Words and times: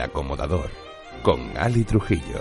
Acomodador 0.00 0.70
con 1.22 1.50
Ali 1.56 1.84
Trujillo. 1.84 2.40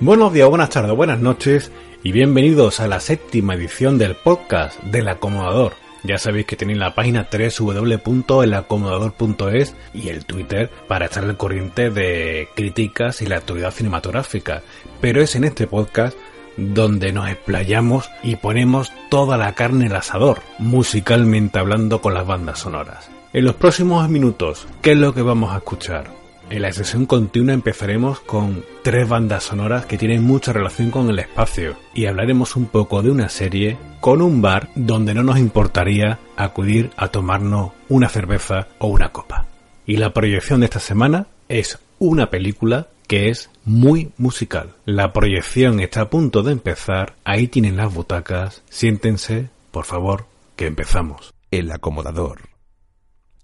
Buenos 0.00 0.32
días, 0.32 0.48
buenas 0.48 0.70
tardes, 0.70 0.94
buenas 0.96 1.18
noches 1.18 1.72
y 2.04 2.12
bienvenidos 2.12 2.78
a 2.78 2.86
la 2.86 3.00
séptima 3.00 3.54
edición 3.54 3.98
del 3.98 4.14
podcast 4.14 4.80
del 4.84 5.08
acomodador. 5.08 5.87
Ya 6.08 6.16
sabéis 6.16 6.46
que 6.46 6.56
tenéis 6.56 6.78
la 6.78 6.94
página 6.94 7.28
www.elacomodador.es 7.30 9.74
y 9.92 10.08
el 10.08 10.24
Twitter 10.24 10.70
para 10.88 11.04
estar 11.04 11.22
al 11.22 11.36
corriente 11.36 11.90
de 11.90 12.48
críticas 12.56 13.20
y 13.20 13.26
la 13.26 13.36
actualidad 13.36 13.72
cinematográfica. 13.72 14.62
Pero 15.02 15.20
es 15.20 15.36
en 15.36 15.44
este 15.44 15.66
podcast 15.66 16.16
donde 16.56 17.12
nos 17.12 17.28
explayamos 17.28 18.08
y 18.22 18.36
ponemos 18.36 18.90
toda 19.10 19.36
la 19.36 19.54
carne 19.54 19.88
al 19.88 19.96
asador, 19.96 20.40
musicalmente 20.58 21.58
hablando 21.58 22.00
con 22.00 22.14
las 22.14 22.26
bandas 22.26 22.60
sonoras. 22.60 23.10
En 23.34 23.44
los 23.44 23.56
próximos 23.56 24.08
minutos, 24.08 24.66
¿qué 24.80 24.92
es 24.92 24.96
lo 24.96 25.12
que 25.12 25.20
vamos 25.20 25.52
a 25.52 25.58
escuchar? 25.58 26.17
En 26.50 26.62
la 26.62 26.72
sesión 26.72 27.04
continua 27.04 27.52
empezaremos 27.52 28.20
con 28.20 28.64
tres 28.82 29.06
bandas 29.06 29.44
sonoras 29.44 29.84
que 29.84 29.98
tienen 29.98 30.24
mucha 30.24 30.50
relación 30.50 30.90
con 30.90 31.10
el 31.10 31.18
espacio 31.18 31.76
y 31.92 32.06
hablaremos 32.06 32.56
un 32.56 32.66
poco 32.66 33.02
de 33.02 33.10
una 33.10 33.28
serie 33.28 33.76
con 34.00 34.22
un 34.22 34.40
bar 34.40 34.70
donde 34.74 35.12
no 35.12 35.22
nos 35.22 35.38
importaría 35.38 36.18
acudir 36.36 36.90
a 36.96 37.08
tomarnos 37.08 37.72
una 37.90 38.08
cerveza 38.08 38.68
o 38.78 38.86
una 38.86 39.10
copa. 39.12 39.46
Y 39.84 39.98
la 39.98 40.14
proyección 40.14 40.60
de 40.60 40.66
esta 40.66 40.80
semana 40.80 41.26
es 41.50 41.78
una 41.98 42.30
película 42.30 42.88
que 43.06 43.28
es 43.28 43.50
muy 43.66 44.12
musical. 44.16 44.74
La 44.86 45.12
proyección 45.12 45.80
está 45.80 46.02
a 46.02 46.10
punto 46.10 46.42
de 46.42 46.52
empezar, 46.52 47.16
ahí 47.24 47.48
tienen 47.48 47.76
las 47.76 47.92
butacas, 47.92 48.62
siéntense, 48.70 49.50
por 49.70 49.84
favor, 49.84 50.24
que 50.56 50.66
empezamos. 50.66 51.34
El 51.50 51.70
acomodador. 51.72 52.48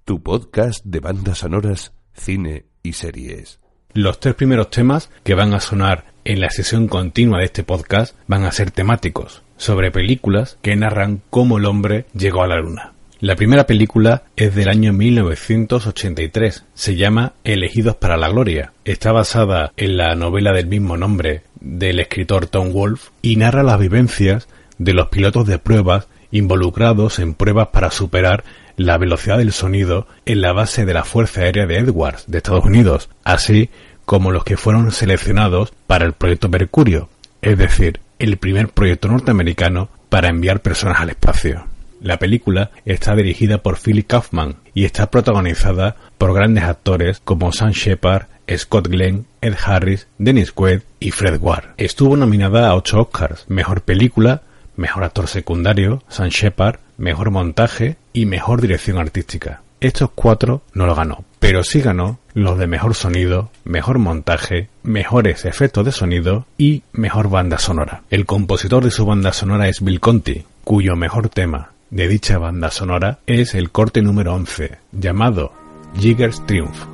Tu 0.07 0.23
podcast 0.23 0.83
de 0.87 1.01
bandas 1.01 1.39
sonoras, 1.39 1.93
cine 2.15 2.65
y 2.85 2.93
series. 2.93 3.59
Los 3.95 4.21
tres 4.21 4.35
primeros 4.35 4.71
temas 4.71 5.11
que 5.25 5.35
van 5.35 5.55
a 5.55 5.61
sonar 5.61 6.05
en 6.25 6.41
la 6.41 6.51
sesión 6.51 6.87
continua 6.87 7.39
de 7.39 7.47
este 7.47 7.65
podcast 7.65 8.15
van 8.29 8.45
a 8.45 8.53
ser 8.53 8.71
temáticos, 8.71 9.43
sobre 9.57 9.91
películas 9.91 10.59
que 10.63 10.77
narran 10.77 11.23
cómo 11.31 11.59
el 11.59 11.65
hombre 11.65 12.05
llegó 12.15 12.43
a 12.43 12.47
la 12.47 12.61
luna. 12.61 12.93
La 13.21 13.37
primera 13.37 13.67
película 13.67 14.25
es 14.37 14.55
del 14.55 14.69
año 14.69 14.93
1983, 14.93 16.67
se 16.75 16.97
llama 16.97 17.33
Elegidos 17.43 17.97
para 17.97 18.19
la 18.19 18.29
Gloria. 18.29 18.73
Está 18.85 19.13
basada 19.13 19.73
en 19.79 19.97
la 19.97 20.15
novela 20.15 20.53
del 20.53 20.67
mismo 20.67 20.99
nombre 20.99 21.43
del 21.61 22.01
escritor 22.01 22.49
Tom 22.49 22.71
Wolfe 22.73 23.13
y 23.23 23.37
narra 23.37 23.63
las 23.63 23.81
vivencias 23.81 24.47
de 24.77 24.93
los 24.93 25.09
pilotos 25.09 25.47
de 25.47 25.59
pruebas 25.59 26.07
involucrados 26.33 27.19
en 27.19 27.33
pruebas 27.33 27.69
para 27.69 27.91
superar 27.91 28.45
la 28.77 28.99
velocidad 28.99 29.39
del 29.39 29.53
sonido 29.53 30.07
en 30.27 30.41
la 30.41 30.53
base 30.53 30.85
de 30.85 30.95
la 30.95 31.05
Fuerza 31.05 31.43
Aérea 31.43 31.67
de 31.67 31.79
Edwards 31.79 32.25
de 32.27 32.39
Estados 32.39 32.65
Unidos, 32.65 33.09
así 33.25 33.71
como 34.05 34.31
los 34.31 34.45
que 34.45 34.57
fueron 34.57 34.91
seleccionados 34.93 35.73
para 35.87 36.05
el 36.05 36.13
proyecto 36.13 36.49
Mercurio, 36.49 37.09
es 37.43 37.57
decir, 37.59 38.01
el 38.19 38.37
primer 38.37 38.69
proyecto 38.69 39.09
norteamericano 39.09 39.89
para 40.09 40.29
enviar 40.29 40.61
personas 40.61 41.01
al 41.01 41.11
espacio. 41.11 41.67
La 42.01 42.19
película 42.19 42.71
está 42.85 43.15
dirigida 43.15 43.63
por 43.63 43.79
Philip 43.79 44.07
Kaufman 44.07 44.57
y 44.75 44.85
está 44.85 45.11
protagonizada 45.11 45.97
por 46.19 46.35
grandes 46.35 46.65
actores 46.65 47.21
como 47.25 47.53
Sam 47.53 47.71
Shepard, 47.71 48.27
Scott 48.57 48.89
Glenn, 48.89 49.27
Ed 49.41 49.55
Harris, 49.65 50.07
Dennis 50.19 50.53
Quaid 50.53 50.81
y 51.01 51.13
Fred 51.13 51.41
Ward. 51.41 51.71
Estuvo 51.79 52.17
nominada 52.17 52.69
a 52.69 52.77
8 52.77 53.01
Oscars, 53.01 53.47
Mejor 53.49 53.83
Película, 53.83 54.43
Mejor 54.77 55.05
Actor 55.05 55.29
Secundario, 55.29 56.03
Sam 56.09 56.29
Shepard, 56.29 56.79
Mejor 56.97 57.31
Montaje 57.31 57.97
y 58.13 58.27
Mejor 58.27 58.61
Dirección 58.61 58.99
Artística. 58.99 59.63
Estos 59.81 60.11
cuatro 60.15 60.63
no 60.73 60.87
lo 60.87 60.95
ganó, 60.95 61.25
pero 61.39 61.63
sí 61.63 61.81
ganó 61.81 62.19
los 62.33 62.59
de 62.59 62.67
Mejor 62.67 62.95
Sonido, 62.95 63.51
Mejor 63.65 63.99
Montaje, 63.99 64.69
Mejores 64.83 65.45
Efectos 65.45 65.85
de 65.85 65.93
Sonido 65.93 66.47
y 66.57 66.83
Mejor 66.93 67.29
Banda 67.29 67.59
Sonora. 67.59 68.03
El 68.11 68.25
compositor 68.25 68.83
de 68.83 68.91
su 68.91 69.05
banda 69.05 69.33
sonora 69.33 69.69
es 69.69 69.83
Bill 69.83 70.01
Conti, 70.01 70.45
cuyo 70.65 70.97
mejor 70.97 71.29
tema 71.29 71.73
de 71.91 72.09
dicha 72.09 72.39
banda 72.39 72.71
sonora 72.71 73.19
es 73.27 73.55
el 73.55 73.71
corte 73.71 74.03
número 74.03 74.35
11, 74.35 74.79
llamado 74.93 75.53
Jigger's 75.97 76.45
Triumph. 76.47 76.94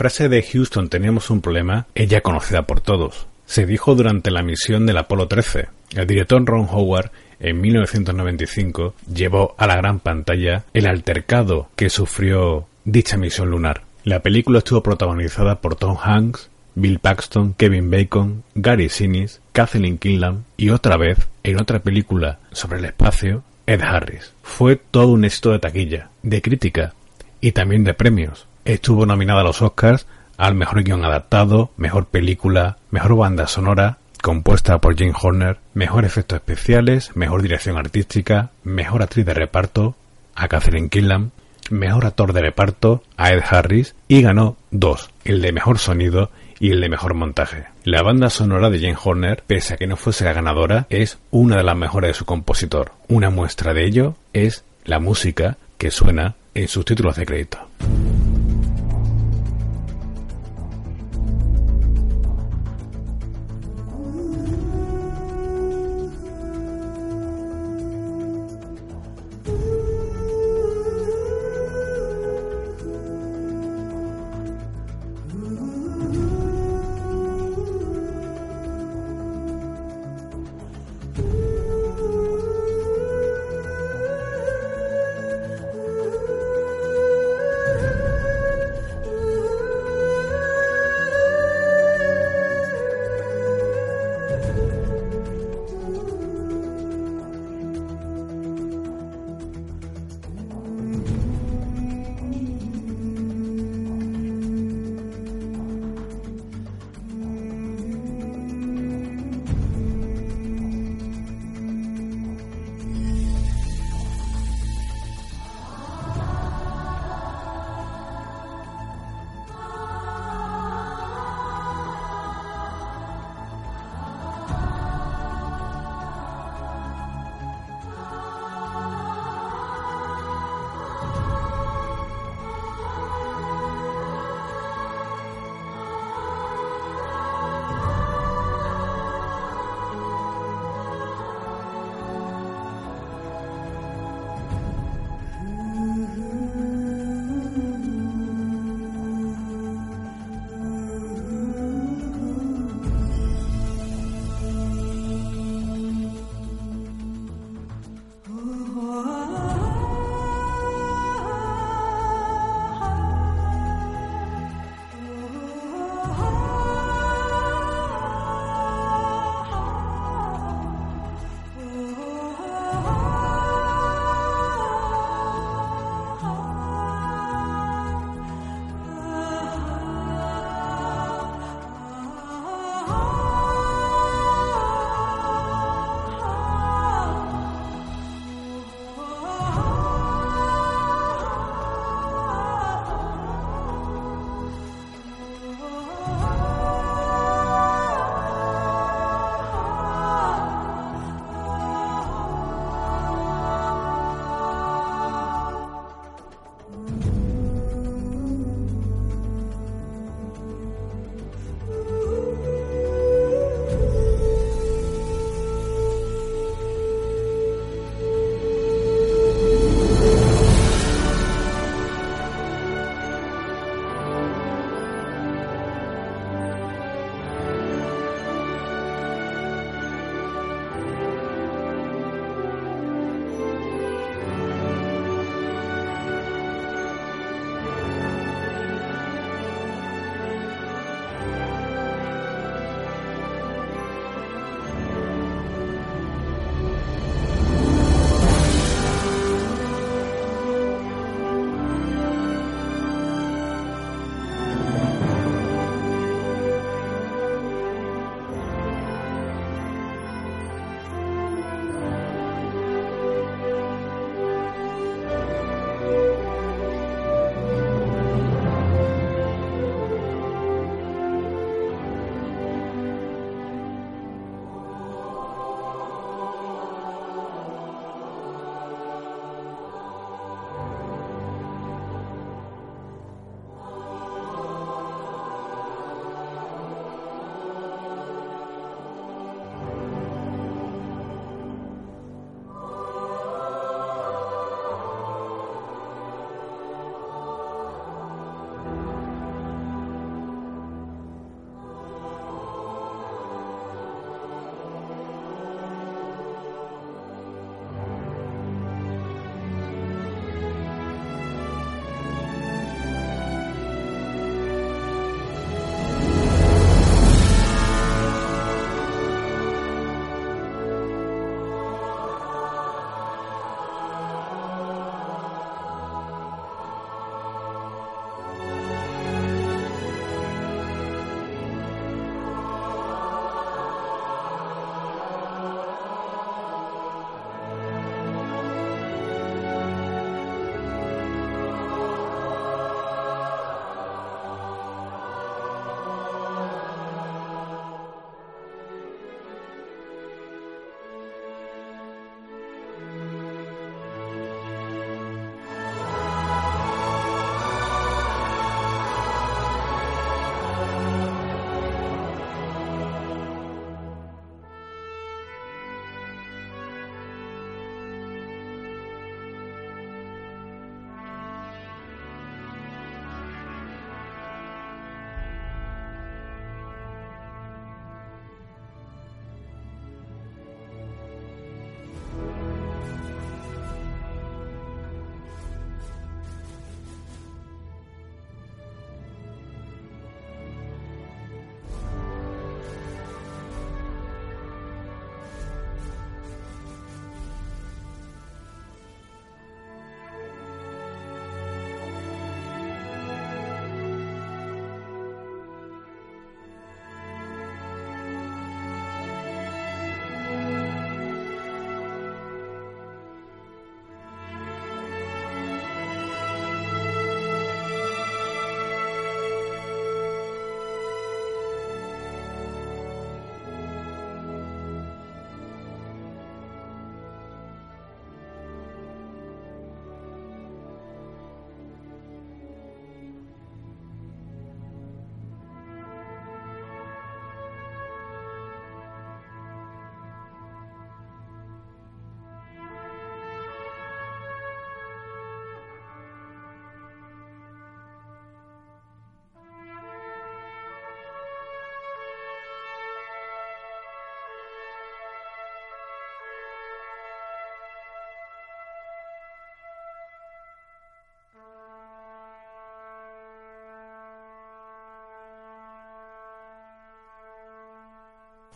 Frase 0.00 0.30
de 0.30 0.42
Houston 0.42 0.88
teníamos 0.88 1.28
un 1.28 1.42
problema 1.42 1.86
es 1.94 2.08
ya 2.08 2.22
conocida 2.22 2.62
por 2.62 2.80
todos. 2.80 3.26
Se 3.44 3.66
dijo 3.66 3.94
durante 3.94 4.30
la 4.30 4.42
misión 4.42 4.86
del 4.86 4.96
Apolo 4.96 5.28
13. 5.28 5.68
El 5.94 6.06
director 6.06 6.42
Ron 6.42 6.66
Howard 6.70 7.10
en 7.38 7.60
1995 7.60 8.94
llevó 9.12 9.54
a 9.58 9.66
la 9.66 9.76
gran 9.76 9.98
pantalla 9.98 10.64
el 10.72 10.86
altercado 10.86 11.68
que 11.76 11.90
sufrió 11.90 12.66
dicha 12.86 13.18
misión 13.18 13.50
lunar. 13.50 13.82
La 14.02 14.20
película 14.20 14.60
estuvo 14.60 14.82
protagonizada 14.82 15.60
por 15.60 15.76
Tom 15.76 15.98
Hanks, 16.02 16.48
Bill 16.76 16.98
Paxton, 16.98 17.52
Kevin 17.52 17.90
Bacon, 17.90 18.42
Gary 18.54 18.88
Sinise, 18.88 19.40
Kathleen 19.52 19.98
Kinlan 19.98 20.46
y 20.56 20.70
otra 20.70 20.96
vez, 20.96 21.28
en 21.42 21.60
otra 21.60 21.80
película 21.80 22.38
sobre 22.52 22.78
el 22.78 22.86
espacio, 22.86 23.44
Ed 23.66 23.82
Harris. 23.82 24.32
Fue 24.42 24.76
todo 24.76 25.08
un 25.08 25.26
éxito 25.26 25.52
de 25.52 25.58
taquilla, 25.58 26.08
de 26.22 26.40
crítica 26.40 26.94
y 27.42 27.52
también 27.52 27.84
de 27.84 27.92
premios. 27.92 28.46
Estuvo 28.64 29.06
nominada 29.06 29.40
a 29.40 29.44
los 29.44 29.62
Oscars 29.62 30.06
al 30.36 30.54
mejor 30.54 30.82
guion 30.82 31.04
adaptado, 31.04 31.70
mejor 31.76 32.06
película, 32.06 32.78
mejor 32.90 33.16
banda 33.16 33.46
sonora, 33.46 33.98
compuesta 34.22 34.78
por 34.78 34.96
Jane 34.96 35.12
Horner, 35.20 35.58
mejor 35.74 36.04
efectos 36.04 36.36
especiales, 36.36 37.14
mejor 37.14 37.42
dirección 37.42 37.76
artística, 37.76 38.50
mejor 38.64 39.02
actriz 39.02 39.26
de 39.26 39.34
reparto, 39.34 39.96
a 40.34 40.48
Catherine 40.48 40.88
Killam, 40.88 41.30
mejor 41.70 42.06
actor 42.06 42.32
de 42.32 42.40
reparto, 42.40 43.02
a 43.16 43.32
Ed 43.32 43.42
Harris, 43.48 43.94
y 44.08 44.22
ganó 44.22 44.56
dos, 44.70 45.10
el 45.24 45.42
de 45.42 45.52
mejor 45.52 45.78
sonido 45.78 46.30
y 46.58 46.70
el 46.70 46.80
de 46.80 46.88
mejor 46.88 47.14
montaje. 47.14 47.66
La 47.84 48.02
banda 48.02 48.30
sonora 48.30 48.70
de 48.70 48.80
Jane 48.80 48.96
Horner, 49.02 49.42
pese 49.46 49.74
a 49.74 49.76
que 49.76 49.86
no 49.86 49.96
fuese 49.96 50.24
la 50.24 50.32
ganadora, 50.32 50.86
es 50.90 51.18
una 51.30 51.56
de 51.56 51.64
las 51.64 51.76
mejores 51.76 52.10
de 52.10 52.14
su 52.14 52.24
compositor. 52.24 52.92
Una 53.08 53.30
muestra 53.30 53.74
de 53.74 53.84
ello 53.84 54.16
es 54.32 54.64
la 54.84 55.00
música 55.00 55.56
que 55.78 55.90
suena 55.90 56.36
en 56.54 56.68
sus 56.68 56.84
títulos 56.84 57.16
de 57.16 57.26
crédito. 57.26 57.58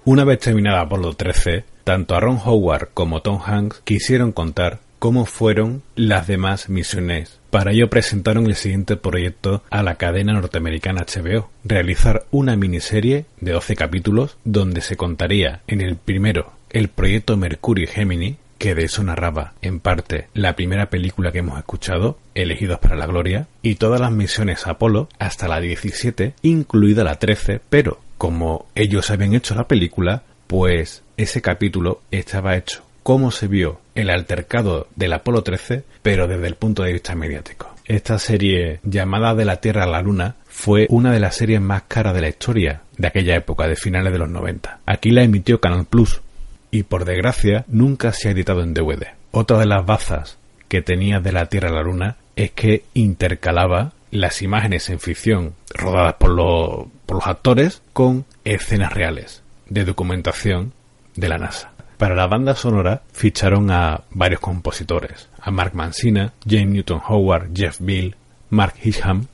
Una 0.06 0.24
vez 0.24 0.40
terminada 0.40 0.82
Apolo 0.82 1.14
13, 1.14 1.64
tanto 1.82 2.14
Aaron 2.14 2.38
Howard 2.44 2.90
como 2.92 3.22
Tom 3.22 3.40
Hanks 3.42 3.80
quisieron 3.84 4.32
contar 4.32 4.80
cómo 4.98 5.24
fueron 5.24 5.82
las 5.96 6.26
demás 6.26 6.68
misiones. 6.68 7.40
Para 7.48 7.72
ello 7.72 7.88
presentaron 7.88 8.44
el 8.44 8.54
siguiente 8.54 8.96
proyecto 8.96 9.62
a 9.70 9.82
la 9.82 9.94
cadena 9.94 10.34
norteamericana 10.34 11.06
HBO, 11.06 11.48
realizar 11.64 12.26
una 12.30 12.54
miniserie 12.54 13.24
de 13.40 13.52
12 13.52 13.76
capítulos 13.76 14.36
donde 14.44 14.82
se 14.82 14.98
contaría 14.98 15.62
en 15.66 15.80
el 15.80 15.96
primero 15.96 16.52
el 16.68 16.88
proyecto 16.88 17.38
Mercury 17.38 17.86
Gemini, 17.86 18.36
que 18.58 18.74
de 18.74 18.84
eso 18.84 19.02
narraba 19.02 19.54
en 19.62 19.80
parte 19.80 20.28
la 20.34 20.54
primera 20.54 20.90
película 20.90 21.32
que 21.32 21.38
hemos 21.38 21.56
escuchado, 21.58 22.18
Elegidos 22.34 22.78
para 22.78 22.96
la 22.96 23.06
Gloria, 23.06 23.46
y 23.62 23.76
todas 23.76 24.00
las 24.02 24.12
misiones 24.12 24.66
Apolo 24.66 25.08
hasta 25.18 25.48
la 25.48 25.60
17, 25.60 26.34
incluida 26.42 27.04
la 27.04 27.18
13, 27.18 27.60
pero 27.70 28.00
como 28.24 28.64
ellos 28.74 29.10
habían 29.10 29.34
hecho 29.34 29.54
la 29.54 29.68
película, 29.68 30.22
pues 30.46 31.02
ese 31.18 31.42
capítulo 31.42 32.00
estaba 32.10 32.56
hecho 32.56 32.82
cómo 33.02 33.30
se 33.30 33.48
vio 33.48 33.80
el 33.94 34.08
altercado 34.08 34.88
del 34.96 35.12
Apolo 35.12 35.42
13, 35.42 35.84
pero 36.00 36.26
desde 36.26 36.46
el 36.46 36.54
punto 36.54 36.84
de 36.84 36.94
vista 36.94 37.14
mediático. 37.14 37.74
Esta 37.84 38.18
serie 38.18 38.80
llamada 38.82 39.34
De 39.34 39.44
la 39.44 39.60
Tierra 39.60 39.84
a 39.84 39.86
la 39.86 40.00
Luna 40.00 40.36
fue 40.46 40.86
una 40.88 41.12
de 41.12 41.20
las 41.20 41.36
series 41.36 41.60
más 41.60 41.82
caras 41.82 42.14
de 42.14 42.22
la 42.22 42.30
historia 42.30 42.80
de 42.96 43.08
aquella 43.08 43.36
época, 43.36 43.68
de 43.68 43.76
finales 43.76 44.10
de 44.10 44.20
los 44.20 44.30
90. 44.30 44.78
Aquí 44.86 45.10
la 45.10 45.22
emitió 45.22 45.60
Canal 45.60 45.84
Plus 45.84 46.22
y 46.70 46.84
por 46.84 47.04
desgracia 47.04 47.66
nunca 47.68 48.14
se 48.14 48.28
ha 48.28 48.32
editado 48.32 48.62
en 48.62 48.72
DVD. 48.72 49.08
Otra 49.32 49.58
de 49.58 49.66
las 49.66 49.84
bazas 49.84 50.38
que 50.68 50.80
tenía 50.80 51.20
De 51.20 51.32
la 51.32 51.44
Tierra 51.50 51.68
a 51.68 51.74
la 51.74 51.82
Luna 51.82 52.16
es 52.36 52.52
que 52.52 52.84
intercalaba 52.94 53.92
las 54.14 54.42
imágenes 54.42 54.90
en 54.90 55.00
ficción 55.00 55.54
rodadas 55.70 56.14
por 56.14 56.30
los, 56.30 56.86
por 57.04 57.16
los 57.16 57.26
actores 57.26 57.82
con 57.92 58.24
escenas 58.44 58.92
reales 58.92 59.42
de 59.68 59.84
documentación 59.84 60.72
de 61.16 61.28
la 61.28 61.38
NASA. 61.38 61.72
Para 61.98 62.14
la 62.14 62.28
banda 62.28 62.54
sonora 62.54 63.02
ficharon 63.12 63.72
a 63.72 64.02
varios 64.10 64.40
compositores, 64.40 65.28
a 65.40 65.50
Mark 65.50 65.74
Mancina, 65.74 66.32
James 66.48 66.68
Newton 66.68 67.02
Howard, 67.08 67.50
Jeff 67.54 67.78
Bill, 67.80 68.14
Mark 68.50 68.74
Hisham. 68.80 69.26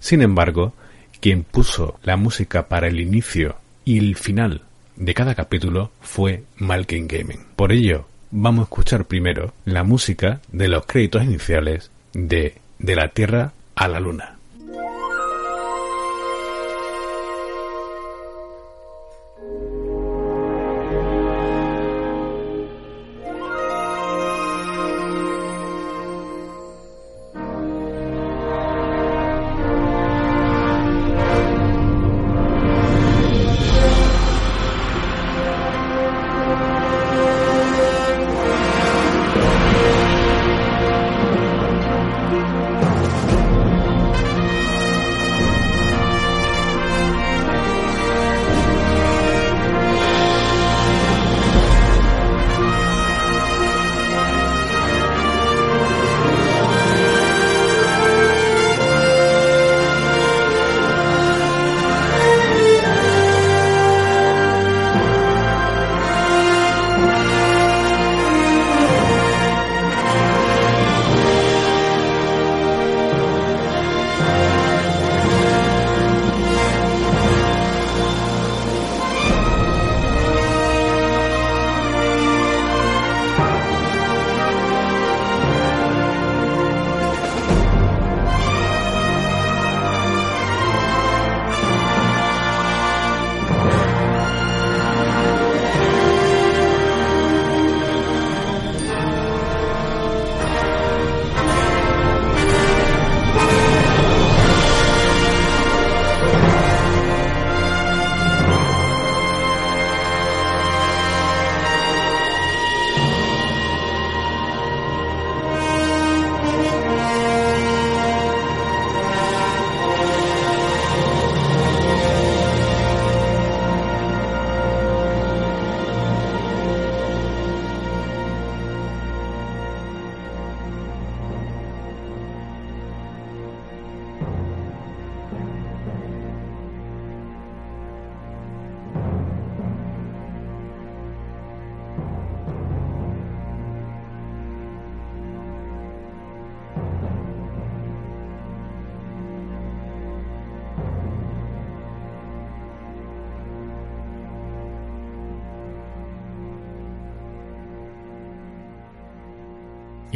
Sin 0.00 0.20
embargo, 0.20 0.74
quien 1.20 1.42
puso 1.42 1.98
la 2.02 2.18
música 2.18 2.68
para 2.68 2.88
el 2.88 3.00
inicio 3.00 3.56
y 3.86 3.98
el 3.98 4.16
final 4.16 4.62
de 4.96 5.14
cada 5.14 5.34
capítulo 5.34 5.92
fue 6.02 6.44
Malkin 6.58 7.08
Gaming. 7.08 7.46
Por 7.56 7.72
ello, 7.72 8.06
vamos 8.30 8.60
a 8.60 8.64
escuchar 8.64 9.06
primero 9.06 9.54
la 9.64 9.82
música 9.82 10.40
de 10.52 10.68
los 10.68 10.84
créditos 10.84 11.24
iniciales 11.24 11.90
de 12.12 12.56
De 12.78 12.96
la 12.96 13.08
Tierra 13.08 13.52
a 13.80 13.88
la 13.88 13.98
Luna. 13.98 14.39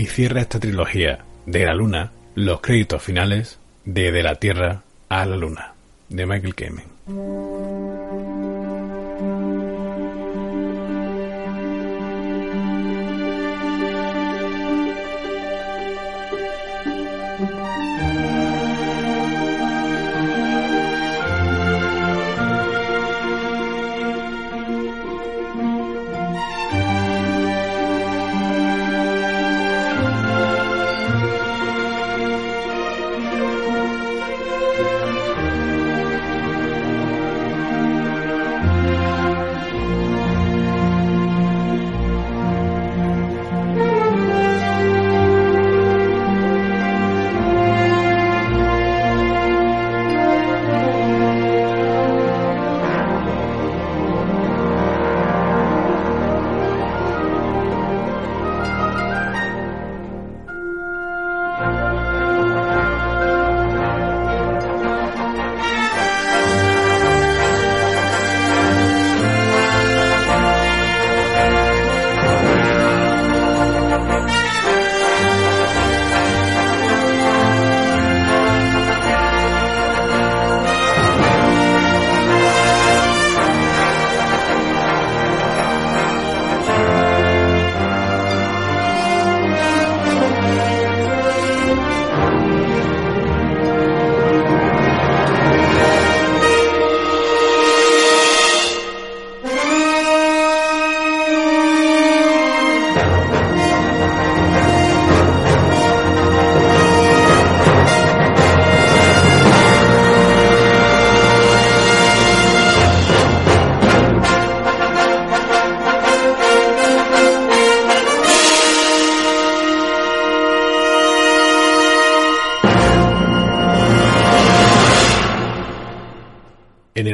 Y 0.05 0.07
cierra 0.07 0.43
esta 0.43 0.61
trilogía 0.61 1.25
de 1.47 1.64
la 1.64 1.73
Luna 1.73 2.12
los 2.35 2.61
créditos 2.61 3.03
finales 3.03 3.59
de 3.87 4.12
De 4.12 4.23
la 4.23 4.35
Tierra 4.35 4.83
a 5.09 5.25
la 5.25 5.35
Luna 5.35 5.73
de 6.11 6.27
Michael 6.27 6.55
Kamen. 6.55 7.43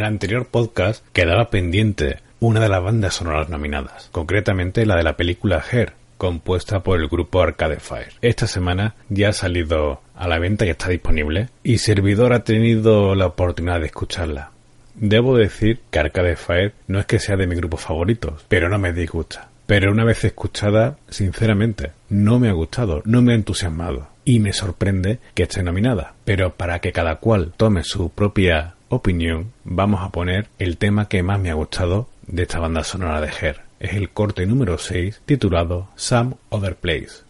El 0.00 0.06
anterior 0.06 0.46
podcast 0.46 1.04
quedaba 1.12 1.50
pendiente 1.50 2.20
una 2.40 2.60
de 2.60 2.70
las 2.70 2.82
bandas 2.82 3.14
sonoras 3.14 3.50
nominadas, 3.50 4.08
concretamente 4.12 4.86
la 4.86 4.96
de 4.96 5.02
la 5.02 5.16
película 5.16 5.62
Her, 5.70 5.92
compuesta 6.16 6.80
por 6.80 6.98
el 6.98 7.08
grupo 7.08 7.42
Arcade 7.42 7.80
Fire. 7.80 8.14
Esta 8.22 8.46
semana 8.46 8.94
ya 9.10 9.28
ha 9.28 9.32
salido 9.32 10.00
a 10.16 10.26
la 10.26 10.38
venta 10.38 10.64
y 10.64 10.70
está 10.70 10.88
disponible, 10.88 11.48
y 11.62 11.78
Servidor 11.78 12.32
ha 12.32 12.44
tenido 12.44 13.14
la 13.14 13.26
oportunidad 13.26 13.80
de 13.80 13.86
escucharla. 13.86 14.52
Debo 14.94 15.36
decir 15.36 15.80
que 15.90 15.98
Arcade 15.98 16.36
Fire 16.36 16.72
no 16.88 16.98
es 16.98 17.06
que 17.06 17.18
sea 17.18 17.36
de 17.36 17.46
mis 17.46 17.58
grupos 17.58 17.82
favoritos, 17.82 18.44
pero 18.48 18.70
no 18.70 18.78
me 18.78 18.92
disgusta. 18.94 19.48
Pero 19.66 19.92
una 19.92 20.04
vez 20.04 20.24
escuchada, 20.24 20.96
sinceramente, 21.10 21.92
no 22.08 22.40
me 22.40 22.48
ha 22.48 22.52
gustado, 22.52 23.02
no 23.04 23.22
me 23.22 23.32
ha 23.32 23.36
entusiasmado. 23.36 24.08
Y 24.24 24.40
me 24.40 24.52
sorprende 24.52 25.20
que 25.34 25.44
esté 25.44 25.62
nominada. 25.62 26.14
Pero 26.24 26.54
para 26.54 26.80
que 26.80 26.90
cada 26.90 27.16
cual 27.16 27.52
tome 27.56 27.84
su 27.84 28.10
propia 28.10 28.74
opinión, 28.90 29.52
vamos 29.64 30.02
a 30.02 30.10
poner 30.10 30.48
el 30.58 30.76
tema 30.76 31.08
que 31.08 31.22
más 31.22 31.40
me 31.40 31.50
ha 31.50 31.54
gustado 31.54 32.08
de 32.26 32.42
esta 32.42 32.58
banda 32.58 32.84
sonora 32.84 33.20
de 33.20 33.28
Her. 33.28 33.62
Es 33.78 33.94
el 33.94 34.10
corte 34.10 34.44
número 34.46 34.76
6 34.76 35.22
titulado 35.24 35.88
Some 35.94 36.34
Other 36.50 36.76
Place. 36.76 37.22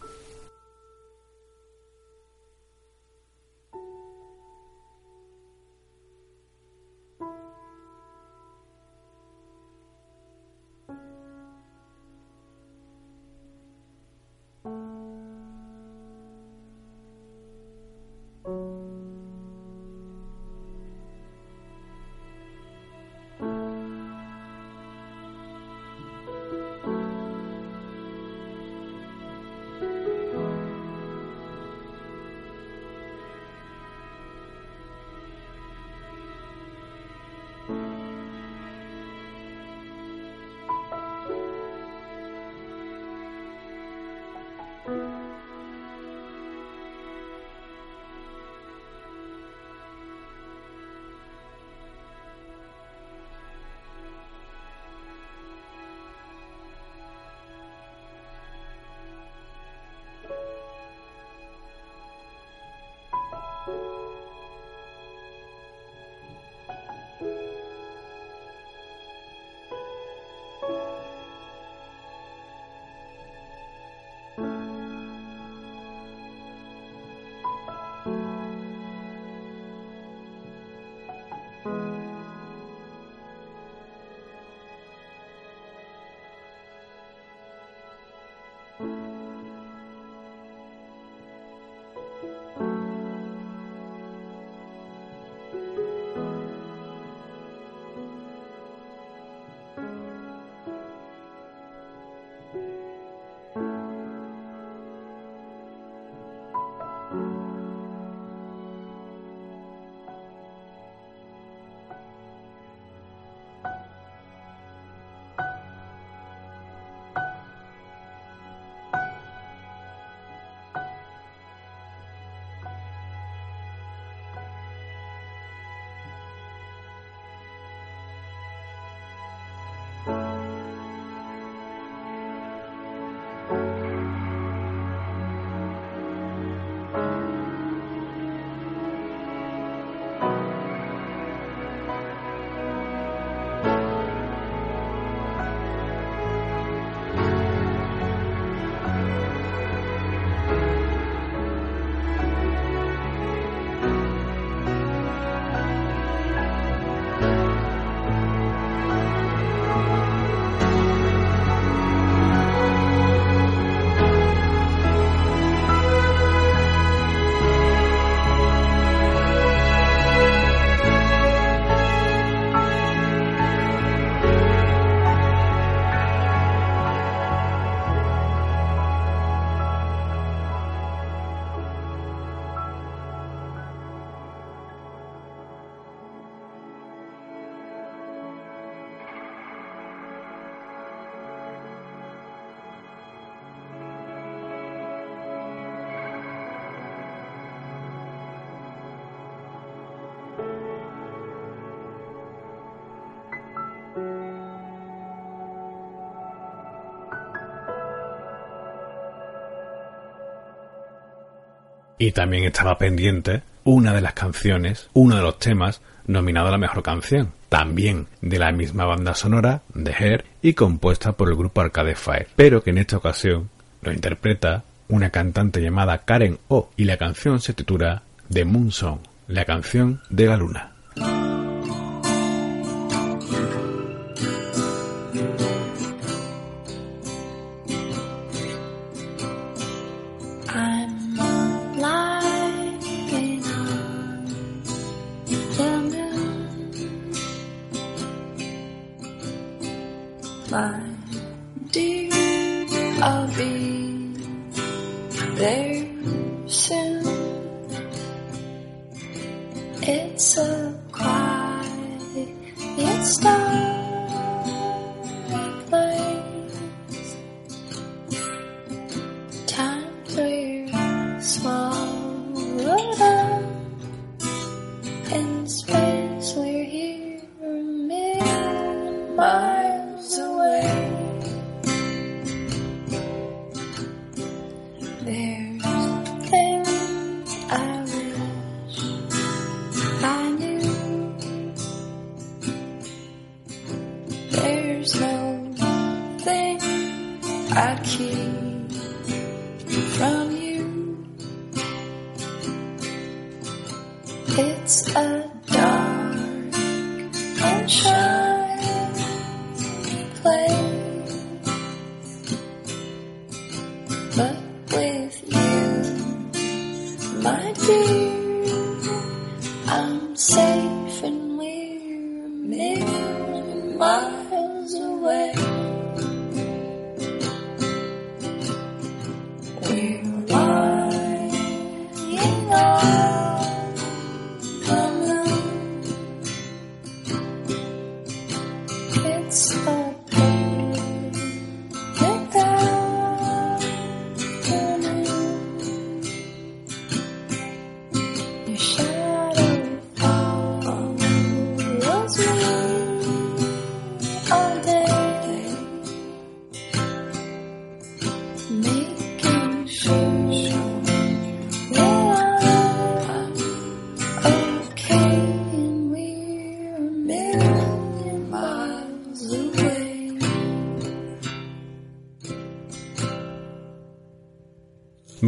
Y 212.01 212.13
también 212.13 212.45
estaba 212.45 212.79
pendiente 212.79 213.43
una 213.63 213.93
de 213.93 214.01
las 214.01 214.13
canciones, 214.13 214.89
uno 214.93 215.17
de 215.17 215.21
los 215.21 215.37
temas 215.37 215.81
nominado 216.07 216.47
a 216.47 216.51
la 216.51 216.57
mejor 216.57 216.81
canción, 216.81 217.31
también 217.47 218.07
de 218.21 218.39
la 218.39 218.51
misma 218.51 218.85
banda 218.85 219.13
sonora, 219.13 219.61
de 219.75 219.93
Hair, 219.93 220.25
y 220.41 220.55
compuesta 220.55 221.11
por 221.11 221.29
el 221.29 221.35
grupo 221.35 221.61
Arcade 221.61 221.93
Fire, 221.93 222.27
pero 222.35 222.63
que 222.63 222.71
en 222.71 222.79
esta 222.79 222.97
ocasión 222.97 223.51
lo 223.83 223.91
interpreta 223.91 224.63
una 224.87 225.11
cantante 225.11 225.61
llamada 225.61 225.99
Karen 225.99 226.39
O, 226.47 226.71
y 226.75 226.85
la 226.85 226.97
canción 226.97 227.39
se 227.39 227.53
titula 227.53 228.01
The 228.33 228.45
Moon 228.45 228.71
Song, 228.71 229.01
la 229.27 229.45
canción 229.45 230.01
de 230.09 230.25
la 230.25 230.37
luna. 230.37 230.70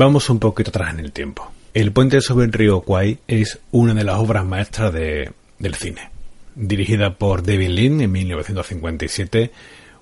Vamos 0.03 0.29
un 0.29 0.39
poquito 0.39 0.69
atrás 0.69 0.93
en 0.93 0.99
el 0.99 1.13
tiempo. 1.13 1.49
El 1.73 1.93
puente 1.93 2.19
sobre 2.19 2.45
el 2.45 2.51
río 2.51 2.81
Kwai 2.81 3.19
es 3.25 3.59
una 3.71 3.93
de 3.93 4.03
las 4.03 4.17
obras 4.17 4.43
maestras 4.45 4.91
de- 4.91 5.31
del 5.59 5.75
cine. 5.75 6.09
Dirigida 6.55 7.13
por 7.15 7.41
David 7.41 7.69
Lean 7.69 8.01
en 8.01 8.11
1957, 8.11 9.53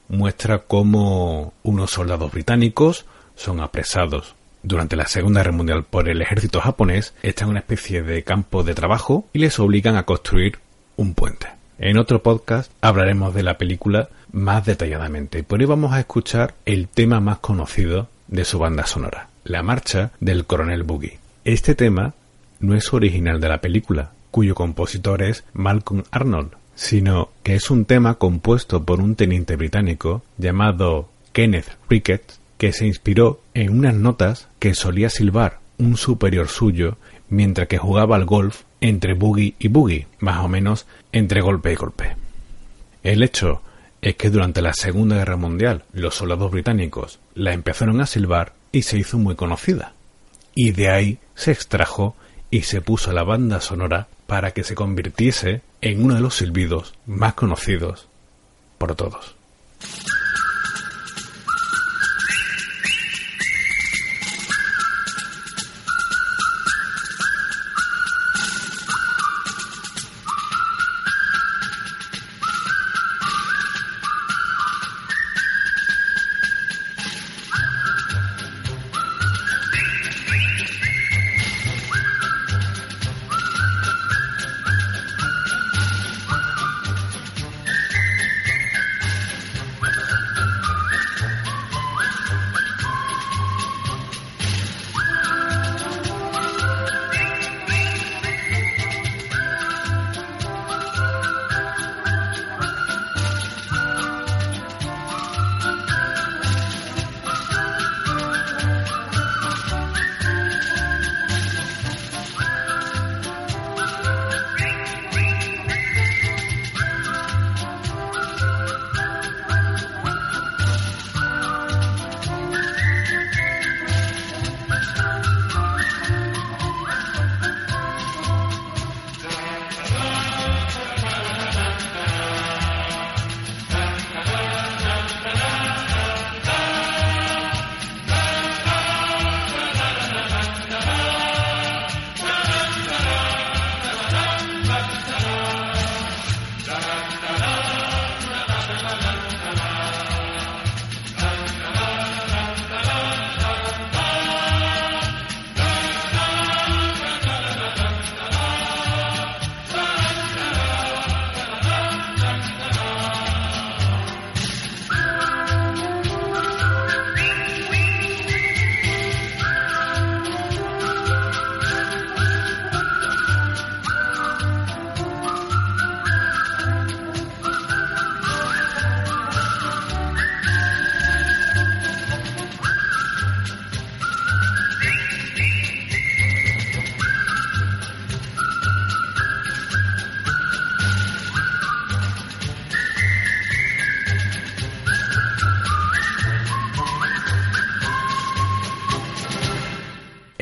muestra 0.10 0.58
cómo 0.58 1.54
unos 1.62 1.92
soldados 1.92 2.32
británicos 2.32 3.06
son 3.36 3.60
apresados 3.60 4.34
durante 4.64 4.96
la 4.96 5.06
Segunda 5.06 5.42
Guerra 5.42 5.52
Mundial 5.56 5.84
por 5.84 6.10
el 6.10 6.20
ejército 6.24 6.62
japonés, 6.62 7.14
están 7.22 7.50
en 7.50 7.52
una 7.52 7.60
especie 7.60 8.02
de 8.02 8.24
campo 8.24 8.64
de 8.64 8.74
trabajo 8.74 9.28
y 9.34 9.38
les 9.38 9.60
obligan 9.60 9.98
a 9.98 10.08
construir 10.08 10.58
un 10.98 11.14
puente. 11.14 11.46
En 11.78 12.00
otro 12.00 12.24
podcast 12.24 12.72
hablaremos 12.82 13.36
de 13.36 13.44
la 13.44 13.60
película 13.60 14.10
más 14.32 14.66
detalladamente. 14.66 15.44
Por 15.44 15.60
hoy 15.60 15.68
vamos 15.68 15.94
a 15.94 16.00
escuchar 16.00 16.56
el 16.66 16.88
tema 16.88 17.20
más 17.20 17.38
conocido 17.38 18.10
de 18.28 18.46
su 18.46 18.58
banda 18.58 18.88
sonora, 18.88 19.28
la 19.44 19.64
marcha 19.64 20.12
del 20.20 20.46
coronel 20.46 20.84
Boogie. 20.84 21.20
Este 21.44 21.76
tema 21.76 22.14
no 22.60 22.76
es 22.76 22.94
original 22.94 23.40
de 23.40 23.50
la 23.50 23.62
película, 23.62 24.12
cuyo 24.30 24.56
compositor 24.56 25.24
es 25.24 25.44
Malcolm 25.54 26.04
Arnold, 26.12 26.52
sino 26.76 27.30
que 27.44 27.56
es 27.56 27.70
un 27.70 27.86
tema 27.86 28.16
compuesto 28.16 28.84
por 28.84 29.02
un 29.02 29.16
teniente 29.16 29.56
británico 29.56 30.24
llamado 30.38 31.10
Kenneth 31.34 31.78
Ricketts, 31.90 32.40
que 32.58 32.74
se 32.74 32.86
inspiró 32.86 33.42
en 33.54 33.78
unas 33.78 33.96
notas 33.96 34.48
que 34.60 34.76
solía 34.76 35.10
silbar 35.10 35.60
un 35.78 35.98
superior 35.98 36.48
suyo 36.48 36.98
mientras 37.30 37.68
que 37.68 37.80
jugaba 37.80 38.16
al 38.16 38.26
golf 38.26 38.64
entre 38.82 39.14
boogie 39.16 39.56
y 39.58 39.68
boogie, 39.68 40.08
más 40.20 40.44
o 40.44 40.48
menos 40.48 40.86
entre 41.12 41.42
golpe 41.42 41.72
y 41.72 41.76
golpe. 41.76 42.16
El 43.04 43.24
hecho 43.24 43.62
es 44.02 44.16
que 44.16 44.30
durante 44.30 44.62
la 44.62 44.74
Segunda 44.74 45.16
Guerra 45.16 45.38
Mundial 45.38 45.84
los 45.94 46.16
soldados 46.16 46.52
británicos 46.52 47.20
la 47.34 47.54
empezaron 47.54 48.02
a 48.02 48.06
silbar 48.06 48.54
y 48.72 48.84
se 48.84 48.98
hizo 48.98 49.18
muy 49.18 49.36
conocida. 49.36 49.94
Y 50.56 50.72
de 50.72 50.90
ahí 50.90 51.20
se 51.36 51.52
extrajo 51.52 52.16
y 52.50 52.64
se 52.64 52.82
puso 52.82 53.12
la 53.12 53.24
banda 53.24 53.62
sonora 53.62 54.08
para 54.28 54.52
que 54.52 54.64
se 54.64 54.76
convirtiese 54.76 55.62
en 55.82 56.04
uno 56.04 56.16
de 56.16 56.22
los 56.22 56.36
silbidos 56.36 56.94
más 57.06 57.34
conocidos 57.34 58.08
por 58.78 58.96
todos. 58.96 59.36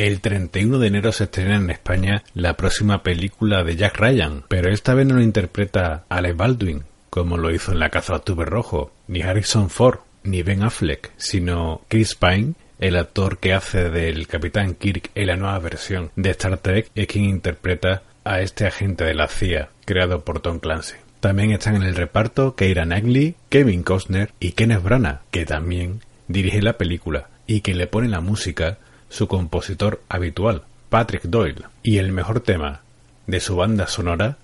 El 0.09 0.21
31 0.21 0.79
de 0.79 0.87
enero 0.87 1.11
se 1.11 1.25
estrena 1.25 1.57
en 1.57 1.69
España 1.69 2.23
la 2.33 2.57
próxima 2.57 3.03
película 3.03 3.63
de 3.63 3.75
Jack 3.75 3.99
Ryan, 3.99 4.43
pero 4.47 4.73
esta 4.73 4.95
vez 4.95 5.05
no 5.05 5.13
lo 5.13 5.21
interpreta 5.21 6.05
Alec 6.09 6.35
Baldwin, 6.35 6.83
como 7.11 7.37
lo 7.37 7.53
hizo 7.53 7.73
en 7.73 7.77
La 7.77 7.91
caza 7.91 8.13
de 8.13 8.17
octubre 8.17 8.49
rojo, 8.49 8.91
ni 9.07 9.21
Harrison 9.21 9.69
Ford, 9.69 9.99
ni 10.23 10.41
Ben 10.41 10.63
Affleck, 10.63 11.11
sino 11.17 11.81
Chris 11.89 12.15
Pine, 12.15 12.53
el 12.79 12.95
actor 12.95 13.37
que 13.37 13.53
hace 13.53 13.91
del 13.91 14.25
Capitán 14.25 14.73
Kirk 14.73 15.11
en 15.13 15.27
la 15.27 15.35
nueva 15.35 15.59
versión 15.59 16.09
de 16.15 16.31
Star 16.31 16.57
Trek, 16.57 16.89
es 16.95 17.05
quien 17.05 17.25
interpreta 17.25 18.01
a 18.23 18.41
este 18.41 18.65
agente 18.65 19.03
de 19.03 19.13
la 19.13 19.27
CIA, 19.27 19.69
creado 19.85 20.25
por 20.25 20.39
Tom 20.39 20.57
Clancy. 20.57 20.95
También 21.19 21.51
están 21.51 21.75
en 21.75 21.83
el 21.83 21.95
reparto 21.95 22.55
Keira 22.55 22.85
Knightley, 22.85 23.35
Kevin 23.49 23.83
Costner 23.83 24.31
y 24.39 24.53
Kenneth 24.53 24.81
Branagh, 24.81 25.21
que 25.29 25.45
también 25.45 26.01
dirige 26.27 26.63
la 26.63 26.79
película 26.79 27.29
y 27.45 27.61
que 27.61 27.75
le 27.75 27.85
pone 27.85 28.07
la 28.07 28.21
música 28.21 28.79
su 29.09 29.27
compositor 29.27 30.01
habitual, 30.09 30.63
Patrick 30.89 31.23
Doyle. 31.23 31.65
Y 31.83 31.97
el 31.97 32.11
mejor 32.11 32.39
tema 32.39 32.81
de 33.27 33.39
su 33.39 33.55
banda 33.55 33.87
sonora 33.87 34.37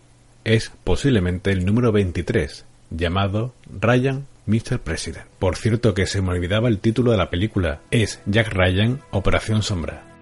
es 0.44 0.72
posiblemente 0.84 1.52
el 1.52 1.66
número 1.66 1.92
23, 1.92 2.66
llamado 2.92 3.54
Ryan 3.80 4.26
Mr. 4.46 4.80
President. 4.80 5.26
Por 5.40 5.56
cierto 5.56 5.94
que 5.94 6.06
se 6.06 6.22
me 6.22 6.30
olvidaba 6.30 6.68
el 6.68 6.80
título 6.80 7.12
de 7.12 7.18
la 7.18 7.30
película, 7.30 7.80
es 7.92 8.22
Jack 8.26 8.50
Ryan 8.50 9.02
Operación 9.12 9.64
Sombra. 9.64 10.15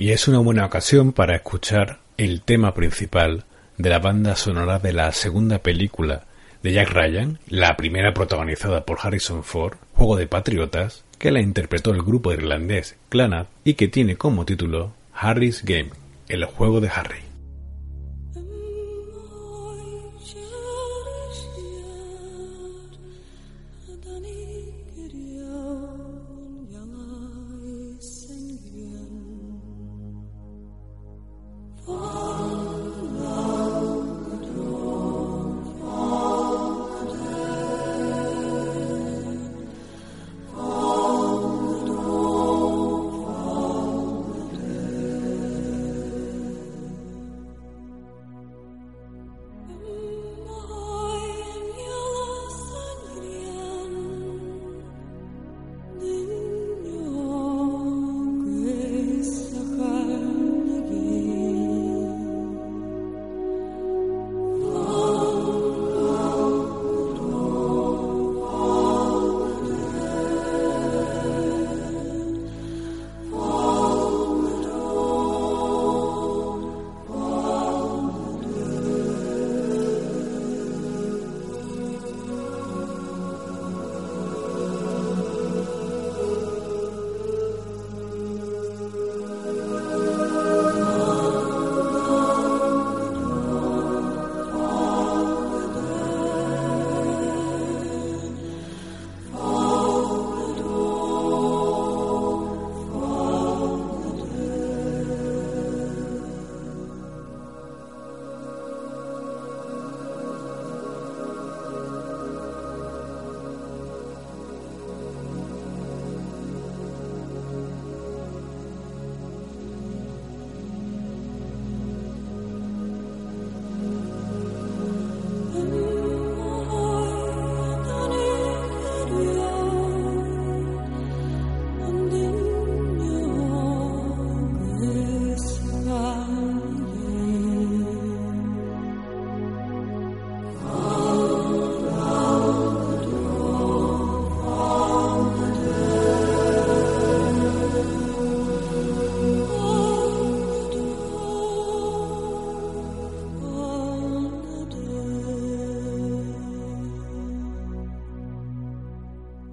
Y 0.00 0.12
es 0.12 0.28
una 0.28 0.38
buena 0.38 0.64
ocasión 0.64 1.12
para 1.12 1.36
escuchar 1.36 1.98
el 2.16 2.40
tema 2.40 2.72
principal 2.72 3.44
de 3.76 3.90
la 3.90 3.98
banda 3.98 4.34
sonora 4.34 4.78
de 4.78 4.94
la 4.94 5.12
segunda 5.12 5.58
película 5.58 6.24
de 6.62 6.72
Jack 6.72 6.88
Ryan, 6.88 7.38
la 7.50 7.76
primera 7.76 8.14
protagonizada 8.14 8.86
por 8.86 8.96
Harrison 9.02 9.44
Ford, 9.44 9.76
Juego 9.92 10.16
de 10.16 10.26
Patriotas, 10.26 11.04
que 11.18 11.30
la 11.30 11.42
interpretó 11.42 11.90
el 11.90 12.00
grupo 12.00 12.32
irlandés 12.32 12.96
Clannad 13.10 13.48
y 13.62 13.74
que 13.74 13.88
tiene 13.88 14.16
como 14.16 14.46
título 14.46 14.94
Harry's 15.12 15.66
Game, 15.66 15.90
el 16.28 16.46
juego 16.46 16.80
de 16.80 16.88
Harry. 16.88 17.29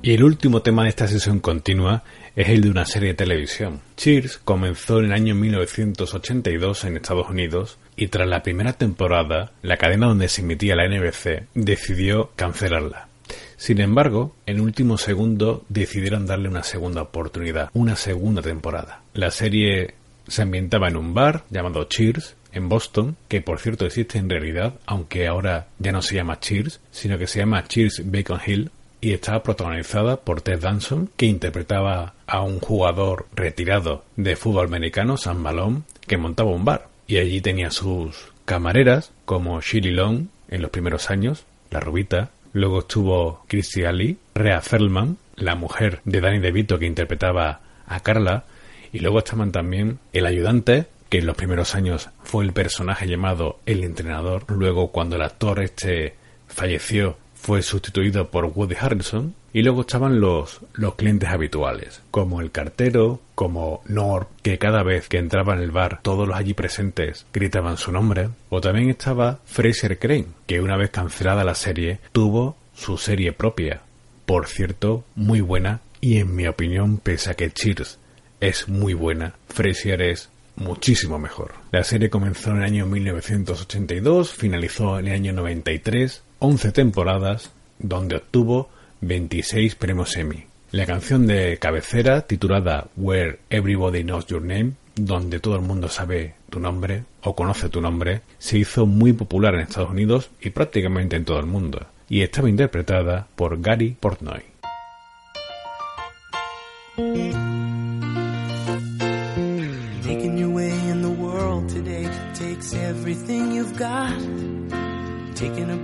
Y 0.08 0.14
el 0.14 0.24
último 0.24 0.62
tema 0.62 0.84
de 0.84 0.90
esta 0.90 1.06
sesión 1.06 1.42
continua 1.42 2.06
es 2.34 2.48
el 2.48 2.62
de 2.62 2.70
una 2.70 2.86
serie 2.86 3.10
de 3.10 3.16
televisión. 3.16 3.82
Cheers 3.98 4.38
comenzó 4.38 5.00
en 5.00 5.08
el 5.08 5.12
año 5.12 5.36
1982 5.36 6.86
en 6.86 6.96
Estados 6.96 7.30
Unidos 7.30 7.78
y 7.98 8.08
tras 8.08 8.26
la 8.26 8.42
primera 8.42 8.72
temporada, 8.72 9.52
la 9.64 9.76
cadena 9.76 10.08
donde 10.08 10.30
se 10.30 10.44
emitía 10.44 10.78
la 10.78 10.88
NBC 10.88 11.50
decidió 11.56 12.32
cancelarla. 12.38 13.10
Sin 13.58 13.82
embargo, 13.82 14.34
en 14.46 14.62
último 14.62 14.98
segundo 14.98 15.66
decidieron 15.68 16.26
darle 16.26 16.48
una 16.48 16.64
segunda 16.64 17.02
oportunidad, 17.02 17.70
una 17.74 17.98
segunda 17.98 18.42
temporada. 18.42 19.02
La 19.14 19.30
serie 19.30 19.96
se 20.26 20.42
ambientaba 20.42 20.88
en 20.88 20.96
un 20.96 21.14
bar 21.14 21.44
llamado 21.50 21.84
Cheers 21.84 22.38
en 22.54 22.70
Boston, 22.70 23.18
que 23.28 23.42
por 23.42 23.60
cierto 23.60 23.86
existe 23.86 24.18
en 24.18 24.30
realidad, 24.30 24.76
aunque 24.86 25.28
ahora 25.28 25.68
ya 25.80 25.92
no 25.92 26.02
se 26.02 26.16
llama 26.16 26.40
Cheers, 26.40 26.80
sino 26.92 27.18
que 27.18 27.28
se 27.28 27.40
llama 27.40 27.68
Cheers 27.68 28.04
Bacon 28.06 28.40
Hill, 28.46 28.72
y 29.08 29.14
estaba 29.14 29.42
protagonizada 29.42 30.18
por 30.18 30.42
Ted 30.42 30.60
Danson, 30.60 31.10
que 31.16 31.28
interpretaba 31.28 32.16
a 32.28 32.42
un 32.42 32.60
jugador 32.60 33.26
retirado 33.34 34.04
de 34.18 34.36
fútbol 34.36 34.66
americano, 34.66 35.16
Sam 35.16 35.38
Malone, 35.38 35.84
que 36.06 36.18
montaba 36.18 36.52
un 36.52 36.66
bar. 36.66 36.90
Y 37.08 37.16
allí 37.16 37.40
tenía 37.40 37.72
sus 37.72 38.34
camareras, 38.44 39.14
como 39.24 39.62
Shirley 39.62 39.94
Long 39.94 40.28
en 40.50 40.62
los 40.62 40.72
primeros 40.72 41.10
años, 41.10 41.46
la 41.72 41.80
rubita. 41.80 42.32
Luego 42.52 42.80
estuvo 42.80 43.46
Christy 43.48 43.86
Ali, 43.86 44.18
Rhea 44.36 44.60
Feldman, 44.60 45.16
la 45.38 45.56
mujer 45.56 46.02
de 46.04 46.20
Danny 46.20 46.40
DeVito 46.40 46.78
que 46.78 46.86
interpretaba 46.86 47.62
a 47.88 48.02
Carla. 48.02 48.44
Y 48.92 49.00
luego 49.00 49.20
estaban 49.20 49.54
también 49.54 50.00
el 50.12 50.26
ayudante, 50.26 50.88
que 51.08 51.20
en 51.20 51.28
los 51.28 51.38
primeros 51.38 51.76
años 51.76 52.10
fue 52.24 52.44
el 52.44 52.52
personaje 52.52 53.08
llamado 53.08 53.62
el 53.66 53.86
entrenador. 53.86 54.44
Luego, 54.50 54.92
cuando 54.92 55.16
el 55.16 55.22
actor 55.22 55.62
este 55.62 56.16
falleció, 56.50 57.18
fue 57.40 57.62
sustituido 57.62 58.30
por 58.30 58.46
Woody 58.46 58.76
Harrelson. 58.80 59.36
Y 59.54 59.64
luego 59.64 59.82
estaban 59.82 60.20
los, 60.20 60.62
los 60.74 60.96
clientes 60.96 61.30
habituales, 61.30 62.02
como 62.12 62.42
el 62.42 62.52
cartero, 62.52 63.22
como 63.34 63.82
Norm, 63.86 64.28
que 64.44 64.60
cada 64.60 64.84
vez 64.84 65.08
que 65.08 65.18
entraba 65.18 65.56
en 65.56 65.62
el 65.62 65.72
bar 65.72 66.02
todos 66.04 66.28
los 66.28 66.38
allí 66.38 66.54
presentes 66.54 67.26
gritaban 67.34 67.78
su 67.78 67.92
nombre. 67.92 68.30
O 68.50 68.62
también 68.62 68.90
estaba 68.90 69.40
Fraser 69.46 69.98
Crane, 69.98 70.28
que 70.46 70.62
una 70.62 70.78
vez 70.78 70.92
cancelada 70.92 71.44
la 71.44 71.56
serie 71.56 72.00
tuvo 72.12 72.56
su 72.76 72.98
serie 72.98 73.32
propia. 73.32 73.82
Por 74.26 74.48
cierto, 74.48 75.06
muy 75.16 75.42
buena 75.42 75.80
y 76.02 76.18
en 76.18 76.36
mi 76.36 76.48
opinión, 76.48 76.98
pese 76.98 77.32
a 77.32 77.34
que 77.34 77.50
Cheers 77.50 77.98
es 78.40 78.68
muy 78.68 78.94
buena, 78.94 79.34
Frasier 79.50 80.02
es 80.02 80.30
muchísimo 80.56 81.18
mejor. 81.20 81.54
La 81.72 81.84
serie 81.84 82.10
comenzó 82.10 82.52
en 82.52 82.58
el 82.58 82.64
año 82.64 82.86
1982, 82.86 84.34
finalizó 84.34 85.00
en 85.00 85.08
el 85.08 85.14
año 85.14 85.34
93, 85.34 86.24
11 86.40 86.72
temporadas, 86.72 87.52
donde 87.80 88.18
obtuvo 88.18 88.70
26 89.02 89.76
premios 89.76 90.16
Emmy. 90.18 90.46
La 90.72 90.86
canción 90.86 91.28
de 91.28 91.58
cabecera, 91.60 92.22
titulada 92.22 92.88
Where 92.96 93.40
Everybody 93.50 94.04
Knows 94.04 94.28
Your 94.28 94.42
Name, 94.42 94.74
donde 94.96 95.40
todo 95.40 95.56
el 95.56 95.62
mundo 95.62 95.88
sabe 95.90 96.36
tu 96.50 96.60
nombre 96.60 97.04
o 97.22 97.36
conoce 97.36 97.70
tu 97.70 97.82
nombre, 97.82 98.22
se 98.38 98.58
hizo 98.58 98.86
muy 98.86 99.14
popular 99.14 99.56
en 99.56 99.62
Estados 99.62 99.92
Unidos 99.92 100.30
y 100.42 100.50
prácticamente 100.50 101.16
en 101.16 101.26
todo 101.26 101.40
el 101.40 101.46
mundo, 101.46 101.88
y 102.10 102.22
estaba 102.22 102.50
interpretada 102.50 103.28
por 103.36 103.62
Gary 103.62 103.96
Portnoy. 104.00 104.44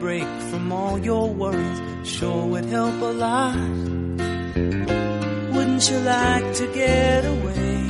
Break 0.04 0.28
from 0.52 0.70
all 0.74 1.00
your 1.00 1.30
worries 1.30 1.80
sure 2.04 2.46
would 2.48 2.66
help 2.66 3.02
a 3.02 3.14
lot. 3.26 3.56
Wouldn't 5.54 5.90
you 5.90 6.00
like 6.00 6.54
to 6.56 6.68
get 6.74 7.24
away? 7.24 7.88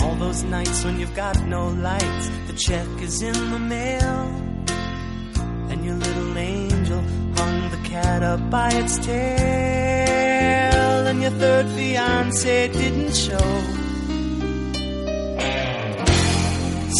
All 0.00 0.14
those 0.14 0.42
nights 0.44 0.82
when 0.82 0.98
you've 0.98 1.14
got 1.14 1.36
no 1.46 1.68
lights, 1.68 2.30
the 2.46 2.54
check 2.54 2.88
is 3.02 3.20
in 3.20 3.34
the 3.50 3.58
mail. 3.58 4.18
And 5.68 5.84
your 5.84 5.96
little 5.96 6.38
angel 6.38 7.02
hung 7.36 7.70
the 7.70 7.82
cat 7.84 8.22
up 8.22 8.48
by 8.48 8.70
its 8.72 8.96
tail. 8.96 9.16
And 11.06 11.20
your 11.20 11.32
third 11.32 11.66
fiance 11.76 12.68
didn't 12.68 13.14
show. 13.14 13.77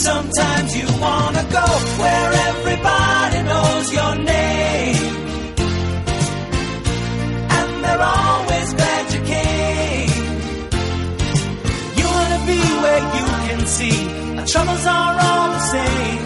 Sometimes 0.06 0.76
you 0.76 0.86
wanna 1.00 1.44
go 1.58 1.66
where 2.00 2.30
everybody 2.50 3.38
knows 3.50 3.92
your 3.98 4.14
name. 4.14 5.14
And 7.56 7.70
they're 7.84 8.04
always 8.20 8.68
glad 8.74 9.04
you 9.14 9.20
came. 9.34 10.10
You 11.98 12.06
wanna 12.16 12.40
be 12.52 12.60
where 12.84 13.02
you 13.18 13.26
can 13.46 13.60
see 13.76 13.98
our 14.38 14.46
troubles 14.46 14.86
are 14.86 15.16
all 15.28 15.48
the 15.56 15.64
same. 15.76 16.24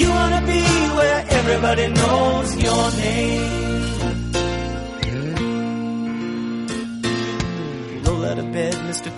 You 0.00 0.08
wanna 0.10 0.42
be 0.46 0.62
where 0.98 1.20
everybody 1.38 1.86
knows 1.88 2.48
your 2.66 2.84
name. 3.04 3.73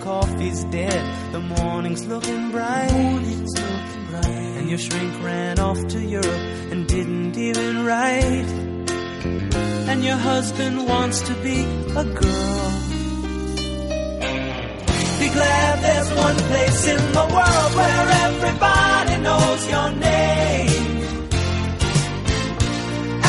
Coffee's 0.07 0.63
dead. 0.71 1.33
The 1.33 1.41
morning's 1.41 2.07
looking 2.07 2.49
bright. 2.51 2.93
Morning's 2.93 3.53
looking 3.59 4.05
bright. 4.09 4.53
And 4.57 4.69
your 4.69 4.77
shrink 4.77 5.21
ran 5.21 5.59
off 5.59 5.85
to 5.85 5.99
Europe 5.99 6.45
and 6.71 6.87
didn't 6.87 7.37
even 7.37 7.83
write. 7.83 8.49
And 9.91 10.05
your 10.05 10.15
husband 10.15 10.87
wants 10.87 11.19
to 11.27 11.33
be 11.47 11.59
a 12.03 12.05
girl. 12.05 12.69
Be 15.19 15.27
glad 15.37 15.73
there's 15.83 16.11
one 16.25 16.37
place 16.51 16.87
in 16.87 17.01
the 17.17 17.25
world 17.35 17.71
where 17.79 18.07
everybody 18.27 19.15
knows 19.27 19.61
your 19.73 19.89
name. 19.91 20.87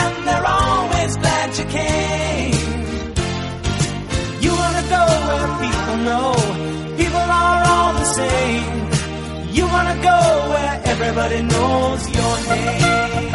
And 0.01 0.15
they're 0.29 0.47
always 0.47 1.17
glad 1.17 1.59
you 1.59 1.65
came. 1.65 2.55
You 4.45 4.53
wanna 4.63 4.85
go 4.97 5.05
where 5.27 5.49
people 5.65 5.97
know 6.09 6.38
You 9.57 9.65
wanna 9.67 9.97
go 10.11 10.19
where 10.53 10.75
everybody 10.93 11.43
knows 11.43 12.03
your 12.17 12.35
name. 12.49 13.28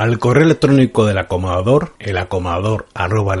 Al 0.00 0.18
correo 0.18 0.44
electrónico 0.44 1.04
del 1.04 1.18
acomodador, 1.18 1.92
el 1.98 2.16
acomodador 2.16 2.86
arroba 2.94 3.36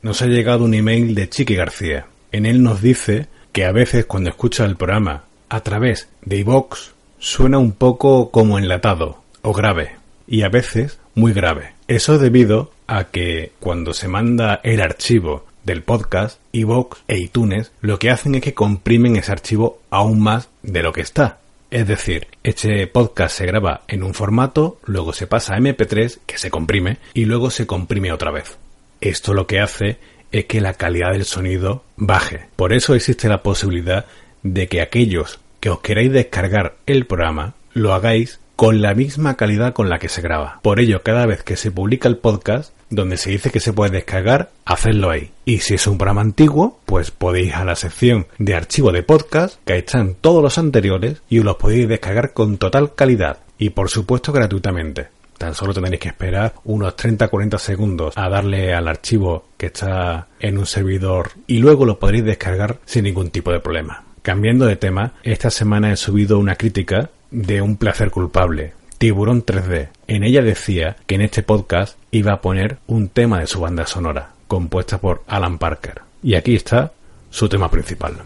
nos 0.00 0.22
ha 0.22 0.26
llegado 0.26 0.64
un 0.64 0.72
email 0.72 1.14
de 1.14 1.28
Chiqui 1.28 1.54
García. 1.54 2.06
En 2.32 2.46
él 2.46 2.62
nos 2.62 2.80
dice 2.80 3.26
que 3.52 3.66
a 3.66 3.72
veces 3.72 4.06
cuando 4.06 4.30
escucha 4.30 4.64
el 4.64 4.76
programa 4.76 5.24
a 5.50 5.60
través 5.60 6.08
de 6.22 6.38
iVox 6.38 6.92
suena 7.18 7.58
un 7.58 7.72
poco 7.72 8.30
como 8.30 8.58
enlatado 8.58 9.18
o 9.42 9.52
grave 9.52 9.96
y 10.26 10.44
a 10.44 10.48
veces 10.48 10.98
muy 11.14 11.34
grave. 11.34 11.74
Eso 11.88 12.14
es 12.14 12.22
debido 12.22 12.70
a 12.86 13.04
que 13.04 13.52
cuando 13.60 13.92
se 13.92 14.08
manda 14.08 14.60
el 14.62 14.80
archivo 14.80 15.44
del 15.62 15.82
podcast, 15.82 16.40
iVox 16.52 17.02
e 17.06 17.18
iTunes 17.18 17.70
lo 17.82 17.98
que 17.98 18.08
hacen 18.08 18.34
es 18.36 18.40
que 18.40 18.54
comprimen 18.54 19.16
ese 19.16 19.32
archivo 19.32 19.82
aún 19.90 20.20
más 20.20 20.48
de 20.62 20.82
lo 20.82 20.94
que 20.94 21.02
está. 21.02 21.40
Es 21.70 21.86
decir, 21.86 22.28
este 22.42 22.86
podcast 22.86 23.36
se 23.36 23.46
graba 23.46 23.82
en 23.88 24.02
un 24.02 24.14
formato, 24.14 24.78
luego 24.86 25.12
se 25.12 25.26
pasa 25.26 25.54
a 25.54 25.58
MP3, 25.58 26.20
que 26.24 26.38
se 26.38 26.50
comprime, 26.50 26.96
y 27.12 27.26
luego 27.26 27.50
se 27.50 27.66
comprime 27.66 28.10
otra 28.10 28.30
vez. 28.30 28.56
Esto 29.02 29.34
lo 29.34 29.46
que 29.46 29.60
hace 29.60 29.98
es 30.32 30.46
que 30.46 30.62
la 30.62 30.74
calidad 30.74 31.12
del 31.12 31.26
sonido 31.26 31.84
baje. 31.96 32.46
Por 32.56 32.72
eso 32.72 32.94
existe 32.94 33.28
la 33.28 33.42
posibilidad 33.42 34.06
de 34.42 34.66
que 34.68 34.80
aquellos 34.80 35.40
que 35.60 35.68
os 35.68 35.80
queráis 35.80 36.10
descargar 36.10 36.76
el 36.86 37.06
programa 37.06 37.54
lo 37.74 37.92
hagáis 37.92 38.40
con 38.56 38.80
la 38.80 38.94
misma 38.94 39.36
calidad 39.36 39.74
con 39.74 39.90
la 39.90 39.98
que 39.98 40.08
se 40.08 40.22
graba. 40.22 40.60
Por 40.62 40.80
ello, 40.80 41.02
cada 41.02 41.26
vez 41.26 41.42
que 41.42 41.56
se 41.56 41.70
publica 41.70 42.08
el 42.08 42.16
podcast, 42.16 42.72
donde 42.90 43.16
se 43.16 43.30
dice 43.30 43.50
que 43.50 43.60
se 43.60 43.72
puede 43.72 43.90
descargar, 43.90 44.50
hacedlo 44.64 45.10
ahí. 45.10 45.30
Y 45.44 45.58
si 45.58 45.74
es 45.74 45.86
un 45.86 45.98
programa 45.98 46.20
antiguo, 46.20 46.80
pues 46.86 47.10
podéis 47.10 47.54
a 47.54 47.64
la 47.64 47.76
sección 47.76 48.26
de 48.38 48.54
archivo 48.54 48.92
de 48.92 49.02
podcast, 49.02 49.58
que 49.64 49.78
están 49.78 50.14
todos 50.14 50.42
los 50.42 50.58
anteriores 50.58 51.22
y 51.28 51.38
os 51.38 51.44
los 51.44 51.56
podéis 51.56 51.88
descargar 51.88 52.32
con 52.32 52.58
total 52.58 52.94
calidad 52.94 53.38
y 53.58 53.70
por 53.70 53.90
supuesto 53.90 54.32
gratuitamente. 54.32 55.08
Tan 55.36 55.54
solo 55.54 55.72
tendréis 55.72 56.00
que 56.00 56.08
esperar 56.08 56.54
unos 56.64 56.96
30-40 56.96 57.58
segundos 57.58 58.14
a 58.16 58.28
darle 58.28 58.74
al 58.74 58.88
archivo 58.88 59.44
que 59.56 59.66
está 59.66 60.26
en 60.40 60.58
un 60.58 60.66
servidor 60.66 61.30
y 61.46 61.58
luego 61.58 61.86
lo 61.86 61.98
podréis 62.00 62.24
descargar 62.24 62.78
sin 62.84 63.04
ningún 63.04 63.30
tipo 63.30 63.52
de 63.52 63.60
problema. 63.60 64.04
Cambiando 64.22 64.66
de 64.66 64.76
tema, 64.76 65.14
esta 65.22 65.50
semana 65.50 65.92
he 65.92 65.96
subido 65.96 66.38
una 66.40 66.56
crítica 66.56 67.10
de 67.30 67.62
un 67.62 67.76
placer 67.76 68.10
culpable, 68.10 68.72
Tiburón 68.98 69.46
3D. 69.46 69.90
En 70.08 70.24
ella 70.24 70.42
decía 70.42 70.96
que 71.06 71.14
en 71.14 71.22
este 71.22 71.44
podcast 71.44 71.96
iba 72.10 72.32
a 72.32 72.40
poner 72.40 72.78
un 72.88 73.08
tema 73.08 73.38
de 73.38 73.46
su 73.46 73.60
banda 73.60 73.86
sonora, 73.86 74.30
compuesta 74.48 74.98
por 74.98 75.22
Alan 75.28 75.58
Parker. 75.58 76.02
Y 76.22 76.34
aquí 76.34 76.56
está 76.56 76.92
su 77.30 77.48
tema 77.48 77.70
principal. 77.70 78.16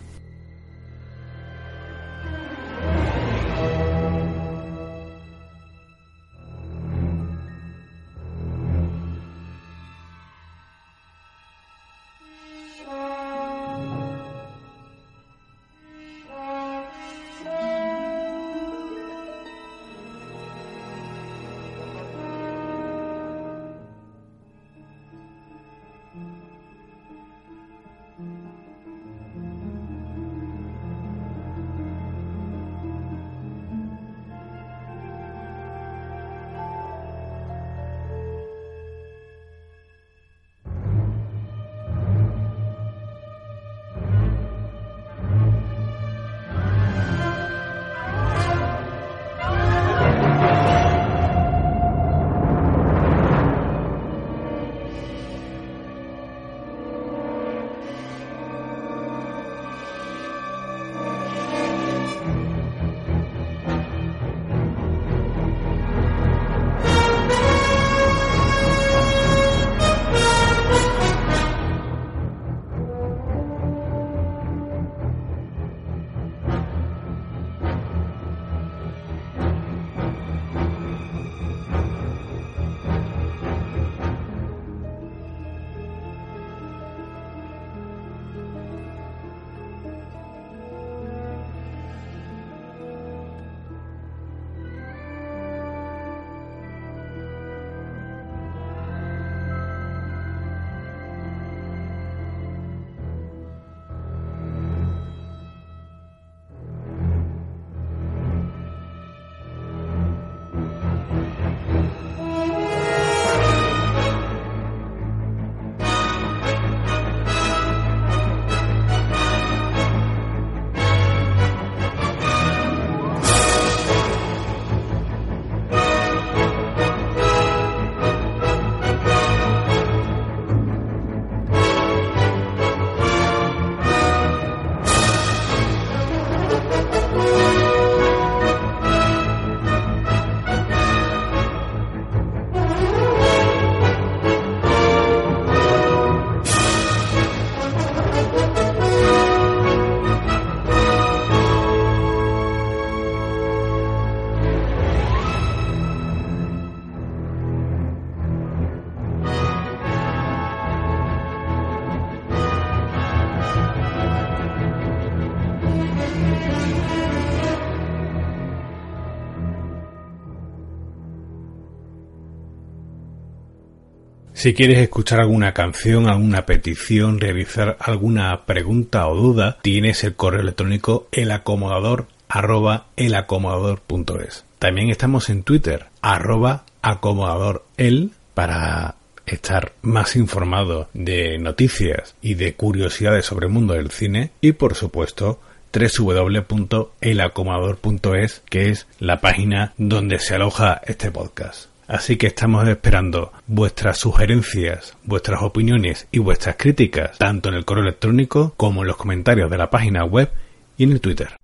Si 174.43 174.55
quieres 174.55 174.79
escuchar 174.79 175.21
alguna 175.21 175.55
canción, 175.55 176.09
alguna 176.09 176.47
petición, 176.47 177.21
realizar 177.21 177.77
alguna 177.79 178.45
pregunta 178.45 179.07
o 179.07 179.15
duda, 179.15 179.59
tienes 179.63 180.03
el 180.03 180.17
correo 180.17 180.41
electrónico 180.41 181.07
elacomodador 181.13 182.09
arroba 182.29 182.87
elacomodador.es. 182.97 184.45
También 184.59 184.91
estamos 184.91 185.31
en 185.31 185.45
Twitter, 185.45 185.87
arroba 186.01 186.65
acomodadorel, 186.83 188.11
para 188.35 188.97
estar 189.27 189.75
más 189.81 190.17
informado 190.17 190.89
de 190.93 191.39
noticias 191.39 192.17
y 192.21 192.35
de 192.35 192.55
curiosidades 192.55 193.25
sobre 193.25 193.47
el 193.47 193.53
mundo 193.53 193.75
del 193.75 193.93
cine 193.93 194.33
y 194.41 194.51
por 194.51 194.75
supuesto 194.75 195.39
www.elacomodador.es 195.73 198.43
que 198.51 198.71
es 198.71 198.89
la 198.99 199.21
página 199.21 199.73
donde 199.79 200.19
se 200.19 200.35
aloja 200.35 200.81
este 200.85 201.13
podcast. 201.13 201.72
Así 201.93 202.17
que 202.17 202.29
estamos 202.29 202.67
esperando 202.67 203.33
vuestras 203.47 203.99
sugerencias, 203.99 204.97
vuestras 205.05 205.43
opiniones 205.43 206.09
y 206.11 206.21
vuestras 206.21 206.57
críticas, 206.57 207.19
tanto 207.19 207.51
en 207.51 207.55
el 207.55 207.67
correo 207.67 207.85
electrónico 207.85 208.55
como 208.57 208.81
en 208.81 208.89
los 208.89 208.97
comentarios 208.97 209.51
de 209.51 209.59
la 209.59 209.69
página 209.69 210.03
web 210.03 210.33
y 210.79 210.85
en 210.85 210.93
el 210.93 211.03
Twitter. 211.03 211.37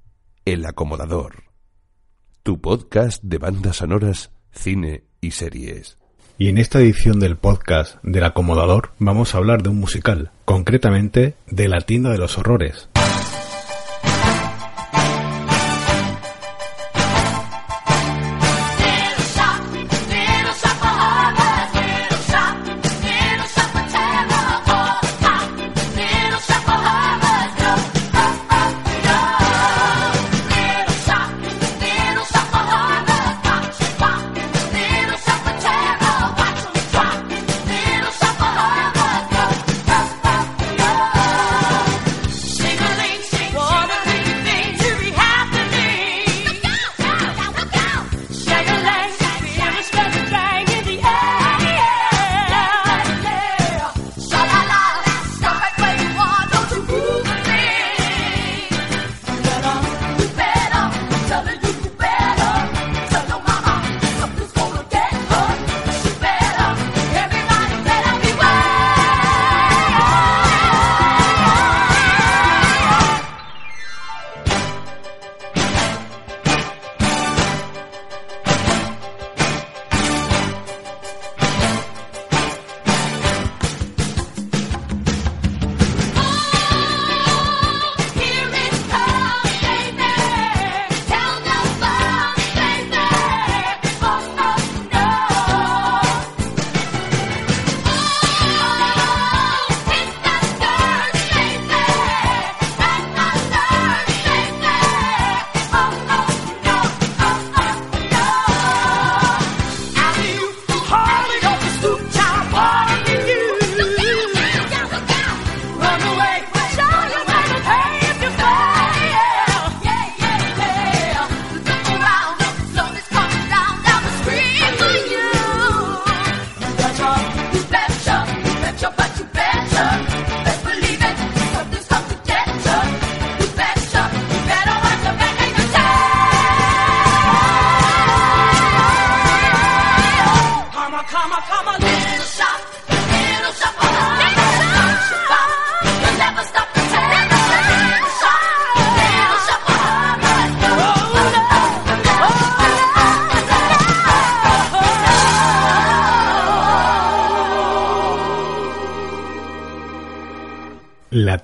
El 0.46 0.64
Acomodador. 0.64 1.44
Tu 2.42 2.58
podcast 2.62 3.22
de 3.22 3.36
bandas 3.36 3.76
sonoras, 3.76 4.30
cine 4.50 5.04
y 5.20 5.32
series. 5.32 5.98
Y 6.38 6.48
en 6.48 6.56
esta 6.56 6.78
edición 6.78 7.20
del 7.20 7.36
podcast 7.36 8.02
del 8.02 8.24
acomodador 8.24 8.92
vamos 8.98 9.34
a 9.34 9.38
hablar 9.38 9.62
de 9.62 9.68
un 9.68 9.78
musical, 9.78 10.30
concretamente 10.46 11.34
de 11.46 11.68
La 11.68 11.82
tienda 11.82 12.10
de 12.10 12.16
los 12.16 12.38
horrores. 12.38 12.88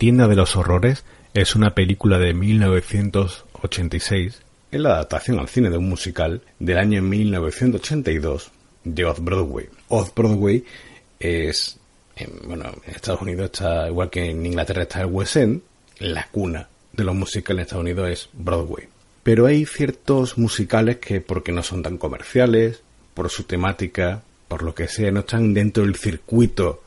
Tienda 0.05 0.29
de 0.29 0.37
los 0.37 0.55
horrores 0.55 1.03
es 1.33 1.57
una 1.57 1.75
película 1.75 2.19
de 2.19 2.35
1986, 2.35 4.43
es 4.71 4.79
la 4.79 4.91
adaptación 4.91 5.39
al 5.39 5.49
cine 5.49 5.71
de 5.71 5.79
un 5.79 5.89
musical 5.89 6.43
del 6.59 6.77
año 6.77 7.01
1982 7.01 8.51
de 8.85 9.07
Off-Broadway. 9.07 9.71
Off-Broadway 9.89 10.63
es, 11.19 11.79
en, 12.17 12.33
bueno, 12.47 12.71
en 12.87 12.95
Estados 12.95 13.23
Unidos 13.23 13.47
está, 13.47 13.89
igual 13.89 14.11
que 14.11 14.29
en 14.29 14.45
Inglaterra 14.45 14.83
está 14.83 15.01
el 15.01 15.07
West 15.07 15.37
End, 15.37 15.63
la 16.01 16.29
cuna 16.31 16.69
de 16.93 17.05
los 17.05 17.15
musicales 17.15 17.61
en 17.61 17.63
Estados 17.63 17.85
Unidos 17.85 18.11
es 18.11 18.29
Broadway. 18.35 18.87
Pero 19.23 19.47
hay 19.47 19.65
ciertos 19.65 20.37
musicales 20.37 20.99
que, 20.99 21.23
porque 21.23 21.51
no 21.51 21.63
son 21.63 21.83
tan 21.83 21.97
comerciales, 21.97 22.83
por 23.15 23.31
su 23.31 23.45
temática, 23.45 24.23
por 24.49 24.65
lo 24.65 24.75
que 24.75 24.87
sea, 24.87 25.11
no 25.11 25.21
están 25.21 25.55
dentro 25.55 25.83
del 25.83 25.97
circuito 25.97 26.83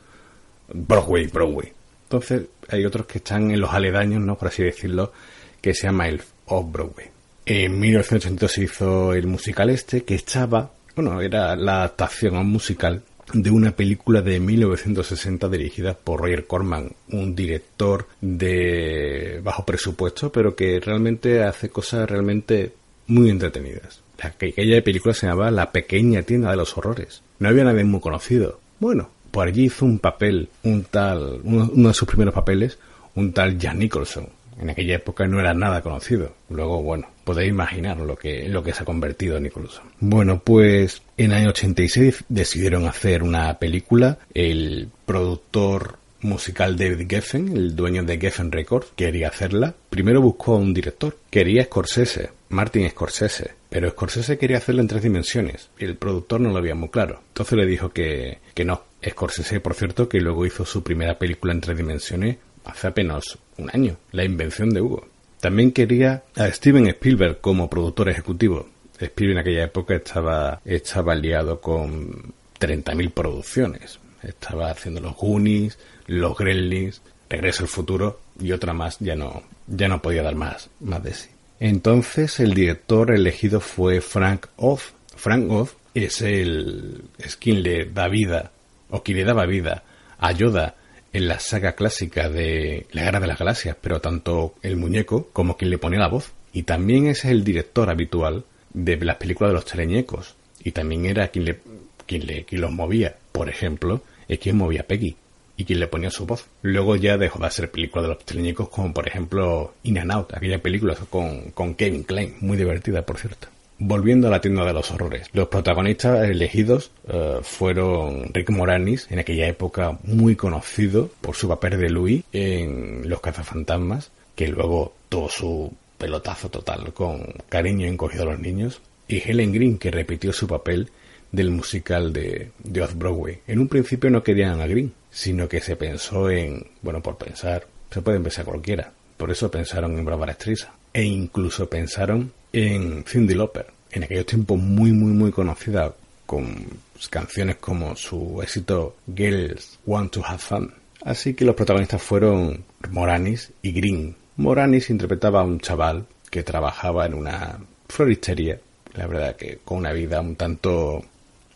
Broadway, 0.72 1.26
Broadway. 1.26 1.77
Entonces 2.08 2.44
hay 2.70 2.86
otros 2.86 3.06
que 3.06 3.18
están 3.18 3.52
en 3.52 3.60
los 3.60 3.74
aledaños, 3.74 4.22
¿no? 4.22 4.38
Por 4.38 4.48
así 4.48 4.64
decirlo, 4.64 5.12
que 5.60 5.74
se 5.74 5.88
llama 5.88 6.08
el 6.08 6.22
Off-Broadway. 6.46 7.08
En 7.46 7.80
1982 7.80 8.52
se 8.52 8.64
hizo 8.64 9.14
el 9.14 9.28
musical 9.28 9.70
este, 9.70 10.04
que 10.04 10.16
estaba, 10.16 10.72
bueno, 10.96 11.22
era 11.22 11.56
la 11.56 11.80
adaptación 11.80 12.36
a 12.36 12.42
un 12.42 12.50
musical 12.50 13.04
de 13.34 13.52
una 13.52 13.76
película 13.76 14.22
de 14.22 14.40
1960 14.40 15.50
dirigida 15.50 15.94
por 15.94 16.22
Roger 16.22 16.48
Corman, 16.48 16.94
un 17.12 17.36
director 17.36 18.08
de 18.22 19.42
bajo 19.44 19.66
presupuesto, 19.66 20.32
pero 20.32 20.56
que 20.56 20.80
realmente 20.80 21.44
hace 21.44 21.70
cosas 21.70 22.10
realmente 22.10 22.74
muy 23.08 23.30
entretenidas. 23.30 24.02
La 24.22 24.32
que 24.32 24.48
aquella 24.48 24.84
película 24.84 25.14
se 25.14 25.28
llamaba 25.28 25.52
La 25.52 25.72
pequeña 25.72 26.24
tienda 26.24 26.52
de 26.52 26.58
los 26.58 26.78
horrores. 26.78 27.22
No 27.40 27.50
había 27.50 27.66
nadie 27.66 27.84
muy 27.84 28.00
conocido. 28.00 28.60
Bueno, 28.80 29.10
por 29.38 29.48
allí 29.48 29.66
hizo 29.66 29.86
un 29.86 30.00
papel, 30.00 30.50
un 30.64 30.86
tal, 30.86 31.42
uno, 31.44 31.90
de 31.90 31.94
sus 31.94 32.08
primeros 32.08 32.34
papeles, 32.34 32.80
un 33.14 33.34
tal 33.34 33.60
Jan 33.62 33.78
Nicholson. 33.78 34.28
En 34.60 34.72
aquella 34.72 34.96
época 34.96 35.28
no 35.28 35.40
era 35.40 35.54
nada 35.54 35.84
conocido. 35.84 36.34
Luego, 36.50 36.82
bueno, 36.82 37.08
podéis 37.24 37.52
imaginar 37.52 37.98
lo 37.98 38.16
que, 38.16 38.50
lo 38.50 38.64
que 38.64 38.74
se 38.74 38.82
ha 38.82 38.86
convertido 38.86 39.40
Nicholson. 39.40 39.84
Bueno, 40.00 40.42
pues 40.44 41.04
en 41.18 41.34
el 41.34 41.38
año 41.38 41.50
86 41.50 42.24
decidieron 42.30 42.88
hacer 42.88 43.22
una 43.22 43.60
película. 43.60 44.18
El 44.34 44.90
productor 45.06 46.00
musical 46.22 46.76
David 46.76 47.06
Geffen, 47.08 47.56
el 47.56 47.76
dueño 47.76 48.02
de 48.06 48.18
Geffen 48.18 48.52
Records, 48.52 48.88
quería 48.96 49.28
hacerla. 49.28 49.76
Primero 49.92 50.20
buscó 50.20 50.56
a 50.56 50.58
un 50.58 50.74
director. 50.74 51.16
Quería 51.30 51.64
Scorsese, 51.66 52.32
Martin 52.50 52.90
Scorsese. 52.90 53.52
Pero 53.70 53.90
Scorsese 53.90 54.38
quería 54.38 54.58
hacerla 54.58 54.82
en 54.82 54.88
tres 54.88 55.04
dimensiones. 55.04 55.70
Y 55.78 55.86
el 55.86 55.98
productor 55.98 56.42
no 56.42 56.52
lo 56.52 56.62
veía 56.62 56.76
muy 56.76 56.90
claro. 56.90 57.22
Entonces 57.30 57.58
le 57.58 57.66
dijo 57.66 57.90
que, 57.90 58.40
que 58.54 58.66
no. 58.66 58.84
Scorsese, 59.08 59.60
por 59.60 59.76
cierto, 59.76 60.10
que 60.10 60.20
luego 60.20 60.46
hizo 60.46 60.66
su 60.66 60.84
primera 60.84 61.20
película 61.20 61.54
en 61.54 61.62
tres 61.62 61.78
dimensiones 61.78 62.38
hace 62.66 62.88
apenas 62.88 63.38
un 63.58 63.70
año, 63.72 63.98
La 64.12 64.24
invención 64.24 64.70
de 64.70 64.82
Hugo. 64.82 65.08
También 65.40 65.72
quería 65.72 66.24
a 66.36 66.52
Steven 66.52 66.88
Spielberg 66.88 67.40
como 67.40 67.70
productor 67.70 68.10
ejecutivo. 68.10 68.68
Spielberg 69.00 69.38
en 69.38 69.42
aquella 69.42 69.64
época 69.66 69.96
estaba, 69.96 70.62
estaba 70.66 71.16
liado 71.16 71.62
con 71.62 72.34
30.000 72.60 73.12
producciones. 73.12 74.00
Estaba 74.24 74.72
haciendo 74.72 75.00
los 75.00 75.16
Goonies, 75.16 75.78
los 76.08 76.38
Gremlins, 76.38 77.02
Regreso 77.30 77.64
al 77.64 77.70
futuro 77.70 78.22
y 78.40 78.52
otra 78.52 78.74
más. 78.74 78.98
Ya 79.00 79.16
no, 79.16 79.44
ya 79.68 79.88
no 79.88 80.02
podía 80.02 80.24
dar 80.24 80.36
más, 80.36 80.70
más 80.80 81.04
de 81.04 81.14
sí. 81.14 81.30
Entonces 81.60 82.40
el 82.40 82.54
director 82.54 83.12
elegido 83.12 83.60
fue 83.60 84.02
Frank 84.02 84.48
Oz. 84.58 84.94
Frank 85.16 85.50
Oz 85.50 85.76
es 85.94 86.22
el, 86.22 87.04
es 87.18 87.36
quien 87.36 87.64
le 87.64 87.86
da 87.86 88.08
vida, 88.08 88.52
o 88.90 89.02
quien 89.02 89.18
le 89.18 89.24
daba 89.24 89.46
vida 89.46 89.84
a 90.20 90.32
Yoda 90.32 90.76
en 91.14 91.28
la 91.28 91.40
saga 91.40 91.74
clásica 91.74 92.30
de 92.30 92.86
La 92.92 93.04
Guerra 93.04 93.20
de 93.20 93.28
las 93.28 93.40
Galaxias, 93.40 93.76
pero 93.82 94.02
tanto 94.02 94.56
el 94.62 94.78
muñeco 94.78 95.30
como 95.34 95.58
quien 95.58 95.72
le 95.72 95.80
ponía 95.80 96.00
la 96.00 96.10
voz. 96.10 96.32
Y 96.54 96.64
también 96.64 97.08
es 97.08 97.26
el 97.26 97.44
director 97.44 97.90
habitual 97.90 98.46
de 98.74 98.98
las 98.98 99.18
películas 99.18 99.52
de 99.52 99.56
los 99.56 99.66
teleñecos. 99.66 100.36
Y 100.64 100.72
también 100.72 101.06
era 101.06 101.30
quien 101.30 101.46
le, 101.46 101.60
quien 102.06 102.28
le, 102.28 102.46
los 102.52 102.72
movía. 102.72 103.16
Por 103.32 103.50
ejemplo, 103.50 104.02
es 104.28 104.40
quien 104.40 104.58
movía 104.58 104.82
a 104.82 104.86
Peggy 104.86 105.16
y 105.58 105.66
quien 105.66 105.80
le 105.80 105.88
ponía 105.88 106.12
su 106.12 106.26
voz. 106.26 106.46
Luego 106.62 106.96
ya 106.96 107.18
dejó 107.18 107.40
de 107.40 107.48
hacer 107.48 107.72
películas 107.72 108.04
de 108.04 108.14
los 108.14 108.24
teleñecos 108.24 108.70
como 108.70 108.94
por 108.94 109.08
ejemplo 109.08 109.74
In 109.84 109.98
and 109.98 110.12
Out, 110.12 110.36
aquella 110.36 110.62
película 110.62 110.96
con, 111.10 111.52
con 111.52 111.76
Kevin 111.76 112.04
Klein, 112.04 112.36
muy 112.40 112.56
divertida 112.56 113.02
por 113.02 113.18
cierto. 113.18 113.48
Volviendo 113.80 114.28
a 114.28 114.32
la 114.32 114.42
tienda 114.42 114.66
de 114.66 114.74
los 114.74 114.90
horrores, 114.90 115.28
los 115.34 115.50
protagonistas 115.50 116.28
elegidos 116.28 116.92
eh, 117.08 117.38
fueron 117.44 118.34
Rick 118.34 118.50
Moranis, 118.50 119.08
en 119.12 119.20
aquella 119.20 119.48
época 119.48 120.00
muy 120.04 120.36
conocido 120.36 121.12
por 121.22 121.36
su 121.36 121.48
papel 121.48 121.80
de 121.80 121.90
Louis 121.90 122.24
en 122.34 123.08
Los 123.08 123.22
cazafantasmas, 123.22 124.10
que 124.36 124.48
luego 124.48 124.94
tuvo 125.10 125.30
su 125.30 125.74
pelotazo 126.00 126.50
total 126.50 126.92
con 126.94 127.22
Cariño 127.50 127.86
encogido 127.86 128.24
a 128.24 128.34
los 128.34 128.40
niños, 128.40 128.82
y 129.08 129.22
Helen 129.22 129.54
Green, 129.54 129.78
que 129.78 129.92
repitió 129.92 130.34
su 130.34 130.48
papel 130.48 130.90
del 131.32 131.52
musical 131.52 132.14
de, 132.14 132.50
de 132.64 132.82
Off-Broadway. 132.82 133.42
En 133.48 133.60
un 133.60 133.68
principio 133.68 134.10
no 134.10 134.24
querían 134.24 134.60
a 134.60 134.66
Green, 134.66 134.92
sino 135.18 135.50
que 135.50 135.62
se 135.62 135.76
pensó 135.76 136.30
en, 136.30 136.64
bueno, 136.84 137.02
por 137.02 137.18
pensar, 137.18 137.66
se 137.90 138.04
puede 138.04 138.20
pensar 138.20 138.46
cualquiera, 138.46 138.92
por 139.18 139.32
eso 139.32 139.50
pensaron 139.50 139.98
en 139.98 140.06
Barbara 140.06 140.34
Streisand, 140.34 140.76
e 140.94 141.06
incluso 141.06 141.68
pensaron 141.68 142.32
en 142.54 143.04
Cindy 143.04 143.34
Lauper, 143.34 143.66
en 143.90 144.04
aquellos 144.04 144.28
tiempos 144.28 144.60
muy 144.60 144.92
muy 144.92 145.14
muy 145.14 145.32
conocida 145.32 145.92
con 146.28 146.68
canciones 147.10 147.56
como 147.56 147.96
su 147.96 148.40
éxito 148.44 148.98
Girls 149.16 149.80
Want 149.88 150.12
to 150.12 150.24
Have 150.24 150.38
Fun. 150.38 150.72
Así 151.04 151.34
que 151.34 151.46
los 151.46 151.56
protagonistas 151.56 152.04
fueron 152.04 152.64
Moranis 152.92 153.52
y 153.64 153.72
Green. 153.72 154.16
Moranis 154.36 154.92
interpretaba 154.92 155.42
a 155.42 155.46
un 155.46 155.60
chaval 155.60 156.06
que 156.30 156.44
trabajaba 156.44 157.08
en 157.08 157.16
una 157.16 157.58
floristería, 157.90 158.60
la 158.94 159.08
verdad 159.08 159.36
que 159.36 159.58
con 159.66 159.80
una 159.80 159.94
vida 159.94 160.22
un 160.22 160.36
tanto 160.36 161.04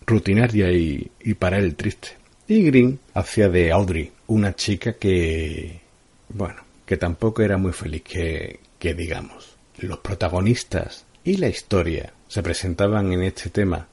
rutinaria 0.07 0.71
y, 0.71 1.11
y 1.19 1.35
para 1.35 1.59
él 1.59 1.75
triste. 1.75 2.20
Y 2.51 2.63
Green 2.63 2.99
hacía 3.13 3.47
de 3.47 3.71
Audrey, 3.71 4.11
una 4.27 4.53
chica 4.53 4.97
que, 4.97 5.79
bueno, 6.27 6.61
que 6.85 6.97
tampoco 6.97 7.43
era 7.43 7.55
muy 7.55 7.71
feliz 7.71 8.01
que, 8.01 8.59
que 8.77 8.93
digamos. 8.93 9.55
Los 9.77 9.99
protagonistas 9.99 11.05
y 11.23 11.37
la 11.37 11.47
historia 11.47 12.11
se 12.27 12.43
presentaban 12.43 13.13
en 13.13 13.23
este 13.23 13.51
tema, 13.51 13.87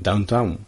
Downtown. 0.00 0.60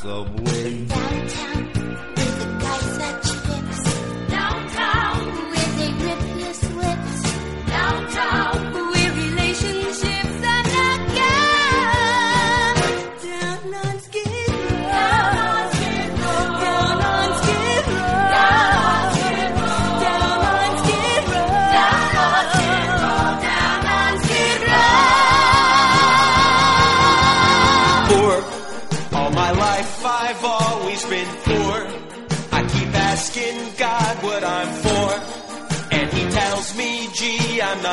subway. 0.00 0.86
Downtown. 0.86 2.83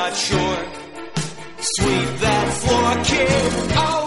Not 0.02 0.16
sure. 0.16 0.62
Sweep 1.76 2.10
that 2.26 2.48
floor, 2.62 2.92
kid. 3.12 3.42
Oh, 3.88 4.06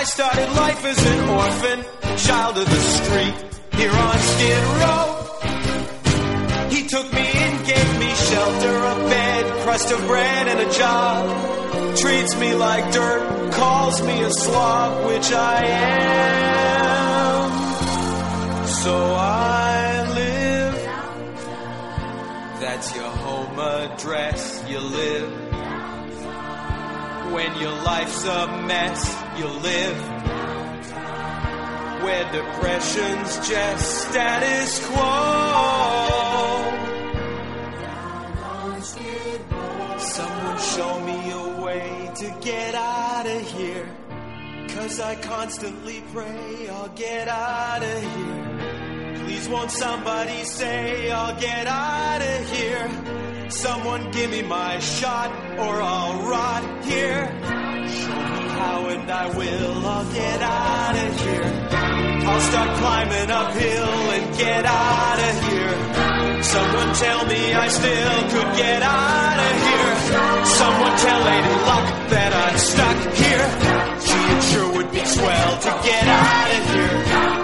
I 0.00 0.04
started 0.04 0.48
life 0.64 0.82
as 0.92 0.98
an 1.12 1.20
orphan, 1.40 1.78
child 2.26 2.54
of 2.62 2.66
the 2.74 2.82
street, 2.98 3.36
here 3.78 3.94
on 4.06 4.18
Skid 4.32 4.62
Row. 4.82 5.06
He 6.74 6.80
took 6.92 7.08
me 7.18 7.26
in, 7.44 7.52
gave 7.72 7.90
me 8.02 8.10
shelter, 8.28 8.74
a 8.92 8.96
bed, 9.14 9.44
crust 9.64 9.88
of 9.92 10.00
bread, 10.06 10.44
and 10.52 10.60
a 10.60 10.70
job. 10.82 11.96
Treats 11.96 12.36
me 12.36 12.50
like 12.66 12.84
dirt, 12.92 13.52
calls 13.52 14.02
me 14.02 14.16
a 14.30 14.30
slob, 14.30 15.06
which 15.10 15.32
I 15.32 15.58
am. 16.84 17.48
So 18.82 18.94
I 18.94 20.12
live. 20.20 20.74
That's 22.60 22.88
your 22.94 23.17
address, 23.60 24.64
you 24.68 24.78
live. 24.78 25.30
When 27.32 27.60
your 27.60 27.72
life's 27.82 28.24
a 28.24 28.46
mess, 28.66 29.00
you 29.38 29.46
live. 29.46 29.98
Where 32.02 32.32
depression's 32.32 33.48
just 33.48 34.08
status 34.08 34.86
quo. 34.86 36.18
Someone 39.98 40.58
show 40.58 41.00
me 41.00 41.30
a 41.30 41.62
way 41.62 42.10
to 42.16 42.34
get 42.40 42.74
out 42.74 43.26
of 43.26 43.42
here. 43.52 43.88
Cause 44.68 45.00
I 45.00 45.16
constantly 45.16 46.02
pray 46.12 46.68
I'll 46.70 46.88
get 46.88 47.28
out 47.28 47.82
of 47.82 48.02
here. 48.14 49.24
Please 49.24 49.48
won't 49.48 49.70
somebody 49.70 50.44
say 50.44 51.10
I'll 51.10 51.38
get 51.40 51.66
out 51.66 52.22
of 52.22 52.50
here. 52.52 53.37
Someone 53.50 54.10
give 54.10 54.30
me 54.30 54.42
my 54.42 54.78
shot 54.78 55.30
or 55.58 55.80
I'll 55.80 56.20
rot 56.28 56.84
here. 56.84 57.24
Show 57.88 58.20
me 58.34 58.44
how 58.60 58.88
and 58.92 59.10
I 59.10 59.26
will. 59.36 59.86
I'll 59.86 60.12
get 60.12 60.42
out 60.42 60.96
of 60.96 61.20
here. 61.20 61.68
I'll 62.28 62.40
start 62.40 62.76
climbing 62.76 63.30
uphill 63.30 64.10
and 64.14 64.36
get 64.36 64.66
out 64.66 65.18
of 65.28 65.34
here. 65.48 66.42
Someone 66.42 66.94
tell 66.94 67.24
me 67.26 67.54
I 67.54 67.68
still 67.68 68.20
could 68.32 68.50
get 68.56 68.82
out 68.82 69.38
of 69.48 69.54
here. 69.68 69.94
Someone 70.44 70.94
tell 70.98 71.20
Lady 71.24 71.54
Luck 71.68 71.86
that 72.12 72.32
I'm 72.44 72.58
stuck 72.58 72.98
here. 73.16 73.48
Gee, 74.04 74.28
it 74.36 74.42
sure 74.52 74.72
would 74.76 74.90
be 74.92 75.04
swell 75.04 75.52
to 75.56 75.70
get 75.88 76.04
out 76.06 76.50
of 76.52 76.62
here. 76.68 76.96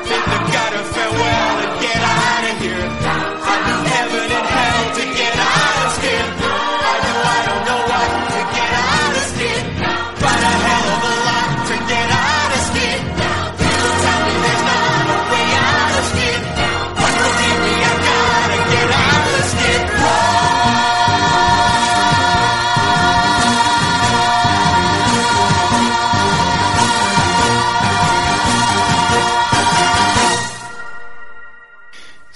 Bid 0.05 0.25
the 0.33 0.41
gutter 0.53 0.85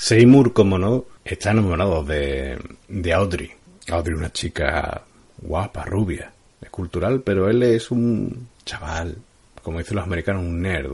Seymour, 0.08 0.54
como 0.54 0.78
no, 0.78 1.04
está 1.22 1.50
enamorado 1.50 2.02
de, 2.02 2.58
de 2.88 3.12
Audrey. 3.12 3.50
Audrey, 3.90 4.16
una 4.16 4.32
chica 4.32 5.02
guapa, 5.36 5.84
rubia, 5.84 6.32
es 6.62 6.70
cultural, 6.70 7.20
pero 7.20 7.50
él 7.50 7.62
es 7.62 7.90
un 7.90 8.48
chaval, 8.64 9.18
como 9.62 9.80
dicen 9.80 9.96
los 9.96 10.06
americanos, 10.06 10.44
un 10.44 10.62
nerd, 10.62 10.92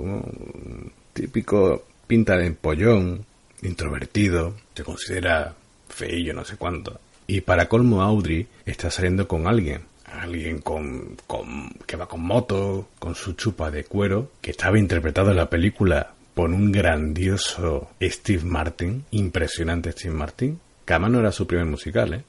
típico 1.13 1.85
pinta 2.09 2.37
de 2.37 2.47
empollón, 2.47 3.25
introvertido, 3.63 4.57
se 4.75 4.83
considera 4.83 5.55
feillo, 5.89 6.35
no 6.35 6.45
sé 6.45 6.57
cuánto. 6.57 6.99
Y 7.29 7.43
para 7.43 7.69
colmo, 7.69 8.03
Audrey 8.03 8.49
está 8.67 8.91
saliendo 8.91 9.29
con 9.29 9.47
alguien, 9.47 9.83
alguien 10.07 10.59
con, 10.59 11.17
con 11.29 11.71
que 11.87 11.97
va 11.97 12.09
con 12.09 12.21
moto, 12.21 12.89
con 12.99 13.15
su 13.15 13.35
chupa 13.35 13.71
de 13.71 13.85
cuero, 13.85 14.33
que 14.41 14.51
estaba 14.51 14.77
interpretado 14.77 15.31
en 15.31 15.37
la 15.37 15.49
película 15.49 16.15
por 16.35 16.51
un 16.51 16.73
grandioso 16.73 17.91
Steve 18.03 18.45
Martin, 18.45 19.05
impresionante 19.13 19.93
Steve 19.93 20.15
Martin, 20.15 20.59
que 20.85 20.93
además 20.93 21.11
no 21.13 21.21
era 21.21 21.33
su 21.33 21.47
primer 21.47 21.67
musical, 21.67 22.15
¿eh? 22.15 22.25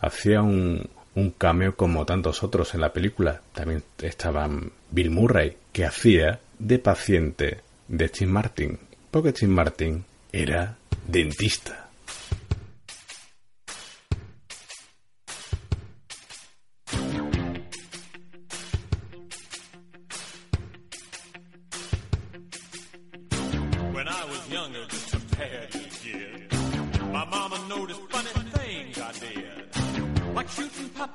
Hacía 0.00 0.42
un, 0.42 0.88
un 1.14 1.30
cameo 1.30 1.74
como 1.74 2.04
tantos 2.04 2.42
otros 2.42 2.74
en 2.74 2.80
la 2.80 2.92
película. 2.92 3.40
También 3.52 3.82
estaban 4.00 4.72
Bill 4.90 5.10
Murray, 5.10 5.56
que 5.72 5.84
hacía 5.84 6.40
de 6.58 6.78
paciente 6.78 7.60
de 7.88 8.08
Steve 8.08 8.30
Martin, 8.30 8.78
porque 9.10 9.30
Steve 9.30 9.52
Martin 9.52 10.04
era 10.32 10.76
dentista. 11.06 11.87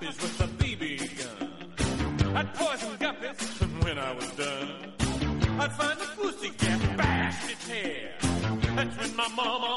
Puppies 0.03 0.21
with 0.21 0.41
a 0.41 0.47
BB 0.63 0.97
gun. 1.17 2.35
I'd 2.35 2.53
poison 2.53 2.91
guppies, 2.97 3.61
and 3.61 3.83
when 3.83 3.97
I 3.97 4.11
was 4.13 4.29
done, 4.31 4.69
I'd 5.59 5.71
find 5.73 5.99
a 5.99 6.05
pussycat 6.15 6.97
bashed 6.97 7.51
its 7.51 7.67
head. 7.67 8.15
That's 8.75 8.97
when 8.97 9.15
my 9.15 9.27
mama 9.29 9.72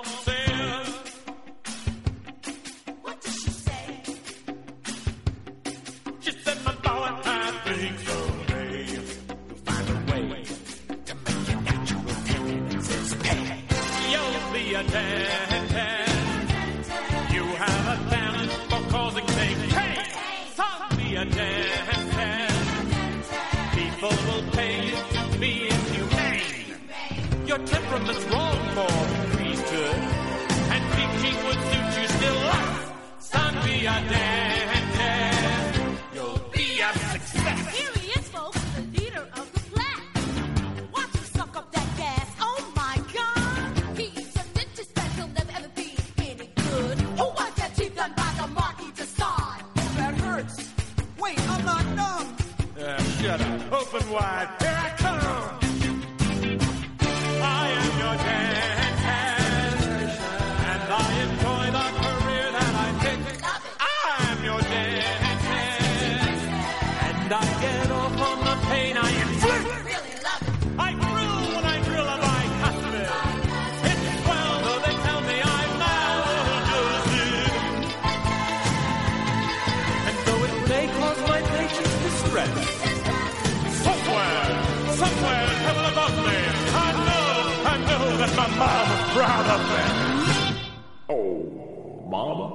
Oh, 91.08 92.04
mama. 92.10 92.46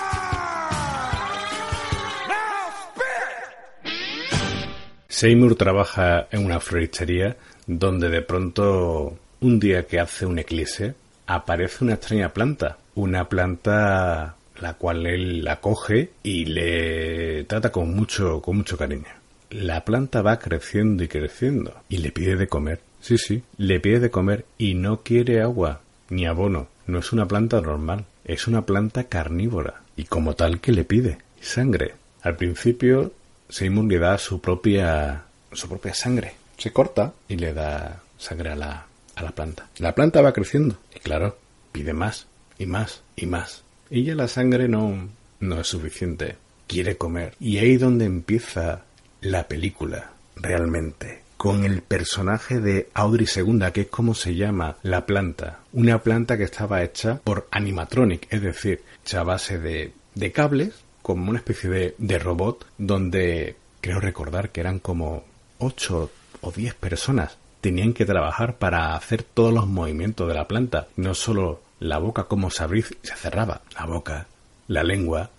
Seymour 5.10 5.56
trabaja 5.56 6.28
en 6.32 6.46
una 6.46 6.60
floristería 6.60 7.38
donde 7.68 8.10
de 8.10 8.22
pronto, 8.22 9.18
un 9.40 9.60
día 9.60 9.88
que 9.88 10.00
hace 10.00 10.26
un 10.26 10.40
eclipse, 10.40 10.96
aparece 11.28 11.84
una 11.84 11.94
extraña 11.96 12.34
planta. 12.34 12.78
Una 12.96 13.30
planta 13.30 14.36
la 14.60 14.74
cual 14.76 15.06
él 15.06 15.44
la 15.44 15.60
coge 15.60 16.12
y 16.24 16.46
le 16.46 17.44
trata 17.46 17.72
con 17.72 17.94
mucho, 17.96 18.42
con 18.42 18.58
mucho 18.58 18.78
cariño. 18.78 19.08
La 19.50 19.84
planta 19.84 20.22
va 20.22 20.40
creciendo 20.40 21.04
y 21.04 21.08
creciendo 21.08 21.74
y 21.90 21.98
le 21.98 22.12
pide 22.12 22.36
de 22.36 22.48
comer. 22.48 22.80
Sí, 23.02 23.18
sí, 23.18 23.44
le 23.58 23.80
pide 23.80 24.00
de 24.00 24.12
comer 24.12 24.46
y 24.58 24.76
no 24.76 25.02
quiere 25.02 25.42
agua 25.42 25.82
ni 26.10 26.26
abono. 26.26 26.68
No 26.88 27.00
es 27.00 27.12
una 27.12 27.28
planta 27.28 27.60
normal, 27.60 28.06
es 28.24 28.48
una 28.48 28.66
planta 28.66 29.06
carnívora 29.06 29.82
y 29.98 30.06
como 30.06 30.36
tal 30.36 30.62
que 30.62 30.72
le 30.72 30.86
pide 30.86 31.18
sangre. 31.42 31.96
Al 32.22 32.36
principio 32.36 33.12
Seymour 33.50 33.86
le 33.86 34.00
da 34.00 34.18
su 34.18 34.40
propia 34.40 35.24
su 35.52 35.68
propia 35.68 35.94
sangre. 35.94 36.34
Se 36.62 36.72
corta 36.72 37.16
y 37.28 37.38
le 37.38 37.56
da 37.56 38.04
sangre 38.20 38.52
a 38.52 38.56
la, 38.56 38.86
a 39.16 39.24
la 39.24 39.32
planta. 39.32 39.68
La 39.80 39.96
planta 39.96 40.22
va 40.22 40.32
creciendo 40.32 40.78
y 40.96 41.00
claro, 41.00 41.40
pide 41.72 41.92
más 41.92 42.28
y 42.60 42.68
más 42.68 43.02
y 43.16 43.26
más. 43.26 43.64
Y 43.90 44.04
ya 44.04 44.14
la 44.14 44.28
sangre 44.28 44.68
no, 44.68 45.10
no 45.40 45.60
es 45.60 45.66
suficiente. 45.66 46.36
Quiere 46.68 46.98
comer. 46.98 47.34
Y 47.40 47.58
ahí 47.58 47.78
donde 47.78 48.06
empieza 48.06 48.84
la 49.22 49.48
película, 49.48 50.12
realmente. 50.36 51.24
Con 51.36 51.66
el 51.66 51.82
personaje 51.82 52.60
de 52.60 52.90
Audrey 52.94 53.26
II, 53.36 53.72
que 53.74 53.82
es 53.82 53.88
como 53.88 54.14
se 54.14 54.36
llama 54.36 54.78
la 54.84 55.08
planta. 55.08 55.62
Una 55.74 56.04
planta 56.04 56.38
que 56.38 56.44
estaba 56.44 56.84
hecha 56.84 57.20
por 57.24 57.48
animatronic, 57.50 58.32
es 58.32 58.44
decir, 58.44 58.84
hecha 59.04 59.22
a 59.22 59.24
base 59.24 59.58
de, 59.58 59.94
de 60.14 60.32
cables, 60.32 60.76
como 61.02 61.28
una 61.28 61.40
especie 61.40 61.72
de, 61.72 61.96
de 61.98 62.20
robot, 62.20 62.68
donde 62.78 63.56
creo 63.82 64.00
recordar 64.00 64.52
que 64.52 64.62
eran 64.62 64.78
como 64.78 65.24
8 65.58 66.12
o 66.42 66.52
10 66.52 66.74
personas 66.76 67.38
tenían 67.62 67.94
que 67.94 68.06
trabajar 68.06 68.56
para 68.56 68.96
hacer 68.96 69.24
todos 69.24 69.54
los 69.54 69.68
movimientos 69.68 70.28
de 70.28 70.34
la 70.34 70.48
planta, 70.48 70.88
no 70.98 71.14
solo 71.14 71.62
la 71.80 72.00
boca 72.00 72.26
como 72.26 72.50
se 72.50 72.64
abría 72.64 72.86
y 73.04 73.08
se 73.08 73.16
cerraba, 73.16 73.62
la 73.78 73.86
boca, 73.86 74.28
la 74.68 74.84
lengua, 74.84 75.30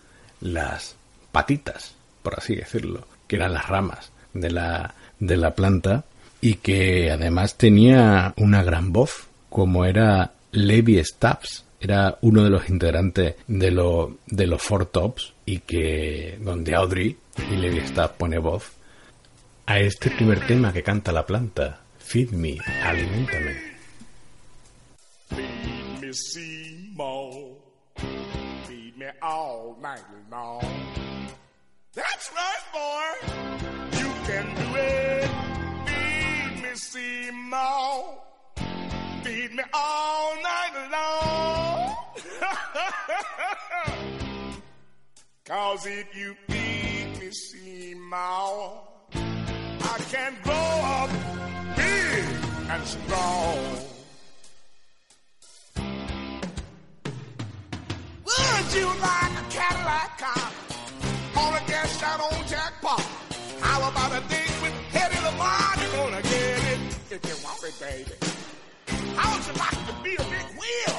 las 0.40 0.96
patitas, 1.32 1.94
por 2.22 2.38
así 2.38 2.54
decirlo, 2.54 3.06
que 3.26 3.36
eran 3.36 3.52
las 3.54 3.68
ramas 3.68 4.12
de 4.34 4.50
la, 4.50 4.94
de 5.18 5.36
la 5.36 5.54
planta 5.54 6.04
y 6.40 6.56
que 6.56 7.10
además 7.10 7.56
tenía 7.56 8.34
una 8.36 8.62
gran 8.62 8.92
voz, 8.92 9.26
como 9.48 9.84
era 9.84 10.32
Levi 10.52 11.02
Stubbs, 11.04 11.64
era 11.80 12.18
uno 12.20 12.44
de 12.44 12.50
los 12.50 12.68
integrantes 12.68 13.34
de, 13.48 13.70
lo, 13.70 14.18
de 14.26 14.46
los 14.46 14.62
Four 14.62 14.86
Tops 14.86 15.32
y 15.44 15.60
que 15.60 16.38
donde 16.40 16.74
Audrey 16.74 17.16
y 17.50 17.56
Levi 17.56 17.86
Stubbs 17.86 18.12
pone 18.16 18.38
voz 18.38 18.72
a 19.66 19.78
este 19.78 20.10
primer 20.10 20.44
tema 20.46 20.72
que 20.72 20.82
canta 20.82 21.12
la 21.12 21.24
planta, 21.24 21.80
Feed 21.98 22.32
Me, 22.32 22.58
alimentame. 22.82 23.56
Feed 25.28 26.00
me 26.00 26.12
Seymour. 26.12 27.56
Feed 28.66 28.96
me 28.96 29.06
all 29.22 29.76
night 29.80 30.02
long. 30.30 30.60
That's 31.94 32.32
right, 32.34 32.64
boy. 32.72 33.12
You 33.98 34.10
can 34.26 34.52
do 34.54 34.74
it. 34.76 35.30
Feed 35.86 36.62
me 36.62 36.74
Seymour. 36.74 38.18
Feed 39.22 39.52
me 39.54 39.62
all 39.72 40.34
night 40.42 40.74
long. 40.90 41.94
Cause 45.44 45.86
if 45.86 46.14
you 46.16 46.34
feed 46.48 47.18
me 47.20 47.30
Seymour, 47.30 48.80
I 49.92 49.98
can 49.98 50.34
grow 50.42 50.54
up 50.54 51.10
big 51.76 52.24
and 52.70 52.82
strong. 52.86 53.58
Would 58.24 58.74
you 58.74 58.86
like 58.86 59.34
a 59.36 59.44
Cadillac 59.50 60.16
car 60.16 60.48
or 61.36 61.56
a 61.58 61.62
gas 61.68 62.00
shot 62.00 62.20
on 62.20 62.48
jackpot? 62.48 63.02
How 63.60 63.86
about 63.90 64.12
a 64.12 64.26
date 64.30 64.56
with 64.62 64.72
Hedy 64.94 65.22
Lamar? 65.26 65.76
You're 65.76 65.92
gonna 65.92 66.22
get 66.22 66.72
it 66.72 66.80
if 67.10 67.20
you 67.28 67.36
want 67.44 67.62
it, 67.62 67.78
baby. 67.78 68.16
How 69.14 69.36
would 69.36 69.46
you 69.46 69.52
like 69.60 69.86
to 69.88 69.94
be 70.02 70.14
a 70.14 70.24
big 70.24 70.48
wheel, 70.58 70.96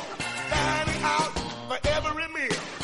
dining 0.51 1.01
out 1.01 1.33
for 1.67 1.79
every 1.89 2.27
meal? 2.31 2.82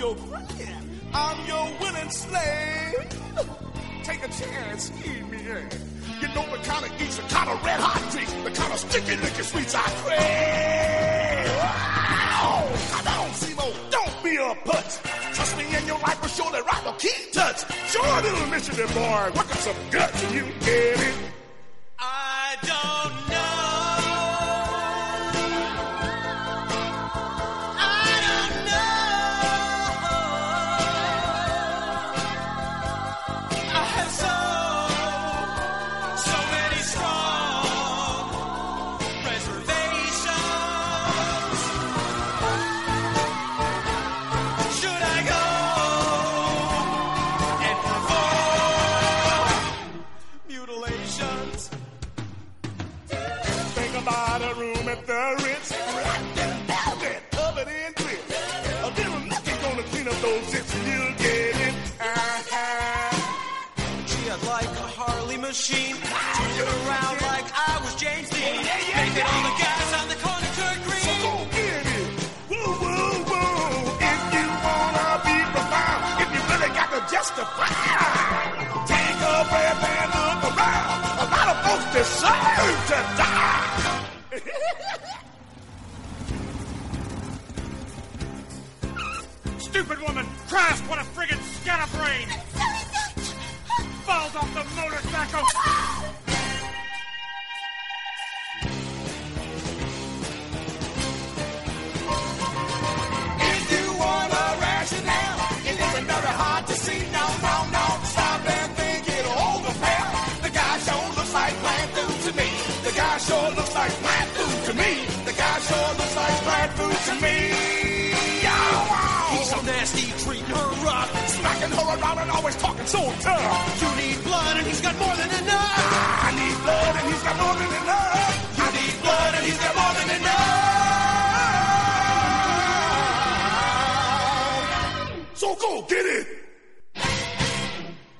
Your 0.00 0.16
friend. 0.16 1.00
I'm 1.12 1.46
your 1.46 1.66
willing 1.78 2.10
slave. 2.10 3.08
Take 4.02 4.24
a 4.24 4.28
chance, 4.28 4.88
feed 4.88 5.30
me 5.30 5.38
in. 5.38 5.68
You 6.22 6.28
know 6.34 6.46
the 6.56 6.60
kind 6.64 6.84
of 6.86 6.98
geese, 6.98 7.16
the 7.16 7.22
kind 7.34 7.50
of 7.50 7.62
red 7.62 7.80
hot 7.80 8.10
treats, 8.10 8.32
the 8.32 8.50
kind 8.50 8.72
of 8.72 8.78
sticky 8.78 9.16
licky 9.16 9.44
sweets 9.44 9.74
I 9.74 9.88
crave. 10.00 11.52
Wow! 11.60 12.68
Come 12.92 13.08
on, 13.08 13.30
Simo, 13.40 13.66
don't 13.90 14.24
be 14.24 14.36
a 14.36 14.54
putz. 14.68 15.02
Trust 15.34 15.58
me, 15.58 15.64
and 15.70 15.86
your 15.86 15.98
life 15.98 16.20
will 16.22 16.28
surely 16.28 16.60
rock 16.62 16.84
a 16.86 16.92
key 16.98 17.20
touch. 17.32 17.60
Sure, 17.92 18.22
little 18.22 18.46
Michigan 18.46 18.88
boy, 18.94 19.24
work 19.36 19.50
up 19.54 19.60
some 19.68 19.76
guts 19.90 20.24
and 20.24 20.34
you 20.34 20.46
get 20.60 21.00
it. 21.08 21.14
I 21.98 22.56
don't 22.62 22.99
machine. 65.60 65.92
Turn 65.92 66.50
it 66.56 66.64
around 66.64 67.20
like 67.20 67.44
I 67.52 67.80
was 67.84 67.94
James 67.96 68.30
Dean. 68.30 68.56
On 68.56 69.42
the 69.44 69.54
gas 69.60 69.92
on 70.00 70.08
the 70.08 70.16
corner, 70.24 70.48
Kurt 70.56 70.80
So 71.04 71.12
go 71.20 71.32
get 71.52 71.84
it. 71.84 72.08
Woo, 72.48 72.64
woo, 72.80 73.28
woo. 73.28 73.92
If 74.00 74.20
you 74.32 74.46
wanna 74.64 75.20
be 75.20 75.36
profound, 75.52 76.00
if 76.24 76.28
you 76.32 76.40
really 76.48 76.72
got 76.72 76.88
to 76.96 77.00
justify, 77.12 77.68
take 78.88 79.20
a 79.20 79.36
breath 79.52 79.84
and 79.84 80.08
look 80.16 80.48
around. 80.48 81.00
A 81.20 81.28
lot 81.28 81.46
of 81.52 81.56
folks 81.64 81.86
deserve 81.92 82.80
to 82.90 82.98
die. 83.20 83.60
Stupid 89.68 89.98
woman! 90.00 90.26
Christ, 90.48 90.82
what 90.88 90.98
a 90.98 91.04
friggin' 91.04 91.49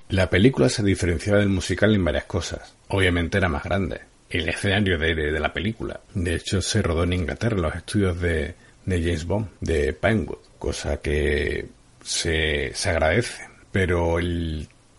La 0.08 0.28
película 0.28 0.68
se 0.68 0.82
diferenciaba 0.82 1.38
del 1.38 1.48
musical 1.48 1.94
en 1.94 2.04
varias 2.04 2.24
cosas. 2.24 2.74
Obviamente 2.88 3.38
era 3.38 3.48
más 3.48 3.62
grande. 3.62 4.00
El 4.30 4.48
escenario 4.48 4.96
de, 4.98 5.14
de- 5.14 5.40
la 5.40 5.52
película. 5.52 6.00
De 6.14 6.34
hecho, 6.36 6.62
se 6.62 6.80
rodó 6.82 7.02
en 7.04 7.12
Inglaterra, 7.12 7.56
los 7.56 7.74
estudios 7.74 8.20
de, 8.20 8.54
de 8.86 9.02
James 9.02 9.24
Bond, 9.26 9.48
de 9.60 9.92
Pinewood. 9.92 10.38
cosa 10.58 11.00
que 11.00 11.66
se, 12.04 12.72
se 12.74 12.90
agradece. 12.90 13.42
Pero 13.72 14.18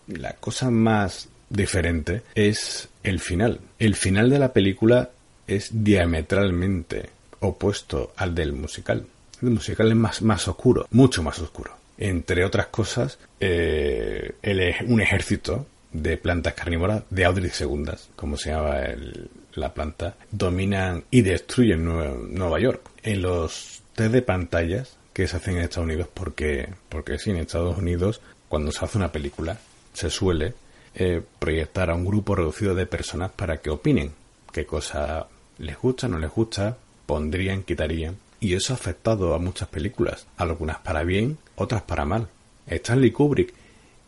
la 0.06 0.32
cosa 0.34 0.70
más 0.70 1.28
diferente 1.48 2.22
es 2.34 2.88
el 3.02 3.20
final. 3.20 3.60
El 3.78 3.94
final 3.96 4.30
de 4.30 4.38
la 4.38 4.52
película 4.52 5.10
es 5.46 5.70
diametralmente 5.84 7.10
opuesto 7.40 8.12
al 8.16 8.34
del 8.34 8.52
musical. 8.52 9.04
El 9.42 9.50
musical 9.50 9.88
es 9.90 9.96
más, 9.96 10.22
más 10.22 10.46
oscuro, 10.48 10.86
mucho 10.90 11.22
más 11.22 11.38
oscuro. 11.40 11.76
Entre 11.98 12.44
otras 12.44 12.66
cosas, 12.66 13.18
eh, 13.40 14.32
el 14.42 14.74
un 14.86 15.00
ejército 15.00 15.66
de 15.92 16.16
plantas 16.16 16.54
carnívoras 16.54 17.02
de 17.10 17.24
Audrey 17.24 17.50
segundas, 17.50 18.08
como 18.16 18.36
se 18.36 18.50
llama 18.50 18.80
el- 18.80 19.28
la 19.54 19.74
planta, 19.74 20.14
dominan 20.30 21.04
y 21.10 21.20
destruyen 21.22 21.84
Nue- 21.86 22.28
Nueva 22.30 22.58
York. 22.60 22.80
En 23.02 23.20
los 23.22 23.82
test 23.94 24.12
de 24.12 24.22
pantallas 24.22 24.96
que 25.12 25.28
se 25.28 25.36
hacen 25.36 25.56
en 25.56 25.62
Estados 25.64 25.84
Unidos, 25.86 26.08
porque, 26.12 26.70
porque 26.88 27.18
sí, 27.18 27.30
en 27.30 27.36
Estados 27.36 27.76
Unidos, 27.76 28.20
cuando 28.48 28.72
se 28.72 28.84
hace 28.84 28.96
una 28.98 29.12
película, 29.12 29.58
se 29.92 30.08
suele 30.10 30.54
eh, 30.94 31.22
proyectar 31.38 31.88
a 31.90 31.94
un 31.94 32.04
grupo 32.04 32.34
reducido 32.34 32.74
de 32.74 32.84
personas 32.86 33.30
para 33.30 33.58
que 33.58 33.70
opinen 33.70 34.12
qué 34.52 34.66
cosa 34.66 35.26
les 35.58 35.78
gusta, 35.78 36.06
no 36.08 36.18
les 36.18 36.30
gusta, 36.30 36.76
pondrían, 37.06 37.62
quitarían. 37.62 38.16
Y 38.40 38.54
eso 38.54 38.72
ha 38.72 38.76
afectado 38.76 39.34
a 39.34 39.38
muchas 39.38 39.68
películas, 39.68 40.26
algunas 40.36 40.78
para 40.80 41.02
bien, 41.02 41.38
otras 41.56 41.80
para 41.82 42.04
mal. 42.04 42.28
Stanley 42.66 43.10
Kubrick 43.10 43.54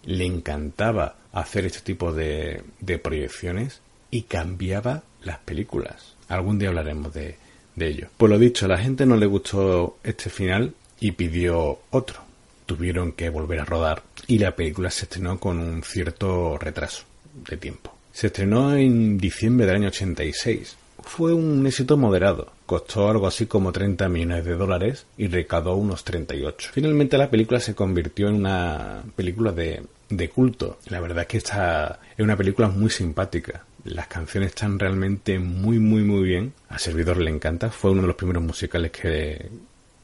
le 0.04 0.26
encantaba 0.26 1.16
hacer 1.32 1.66
este 1.66 1.80
tipo 1.80 2.12
de, 2.12 2.62
proyecciones 3.02 3.80
y 4.10 4.22
cambiaba 4.22 5.02
las 5.22 5.38
películas. 5.38 6.14
Algún 6.28 6.58
día 6.58 6.68
hablaremos 6.68 7.12
de, 7.12 7.36
de 7.74 7.88
ello. 7.88 8.08
Pues 8.16 8.30
lo 8.30 8.38
dicho, 8.38 8.66
a 8.66 8.68
la 8.68 8.78
gente 8.78 9.06
no 9.06 9.16
le 9.16 9.26
gustó 9.26 9.98
este 10.04 10.30
final 10.30 10.74
y 11.00 11.12
pidió 11.12 11.80
otro. 11.90 12.20
Tuvieron 12.66 13.12
que 13.12 13.28
volver 13.28 13.60
a 13.60 13.64
rodar 13.64 14.02
y 14.26 14.38
la 14.38 14.54
película 14.56 14.90
se 14.90 15.04
estrenó 15.04 15.38
con 15.38 15.58
un 15.58 15.82
cierto 15.82 16.56
retraso 16.56 17.04
de 17.48 17.56
tiempo. 17.56 17.94
Se 18.12 18.28
estrenó 18.28 18.76
en 18.76 19.18
diciembre 19.18 19.66
del 19.66 19.76
año 19.76 19.88
86. 19.88 20.76
Fue 21.02 21.34
un 21.34 21.66
éxito 21.66 21.96
moderado. 21.96 22.52
Costó 22.64 23.10
algo 23.10 23.26
así 23.26 23.46
como 23.46 23.72
30 23.72 24.08
millones 24.08 24.44
de 24.44 24.54
dólares 24.54 25.04
y 25.18 25.26
recaudó 25.26 25.74
unos 25.74 26.04
38. 26.04 26.70
Finalmente 26.72 27.18
la 27.18 27.28
película 27.28 27.60
se 27.60 27.74
convirtió 27.74 28.28
en 28.28 28.36
una 28.36 29.02
película 29.16 29.52
de, 29.52 29.82
de 30.08 30.28
culto. 30.28 30.78
La 30.86 31.00
verdad 31.00 31.22
es 31.22 31.26
que 31.26 31.36
esta 31.38 32.00
es 32.16 32.22
una 32.22 32.36
película 32.36 32.68
muy 32.68 32.90
simpática. 32.90 33.64
Las 33.84 34.06
canciones 34.06 34.50
están 34.50 34.78
realmente 34.78 35.38
muy, 35.38 35.78
muy, 35.78 36.02
muy 36.02 36.22
bien. 36.22 36.52
A 36.68 36.78
Servidor 36.78 37.18
le 37.18 37.30
encanta. 37.30 37.70
Fue 37.70 37.90
uno 37.90 38.02
de 38.02 38.08
los 38.08 38.16
primeros 38.16 38.42
musicales 38.42 38.90
que, 38.90 39.50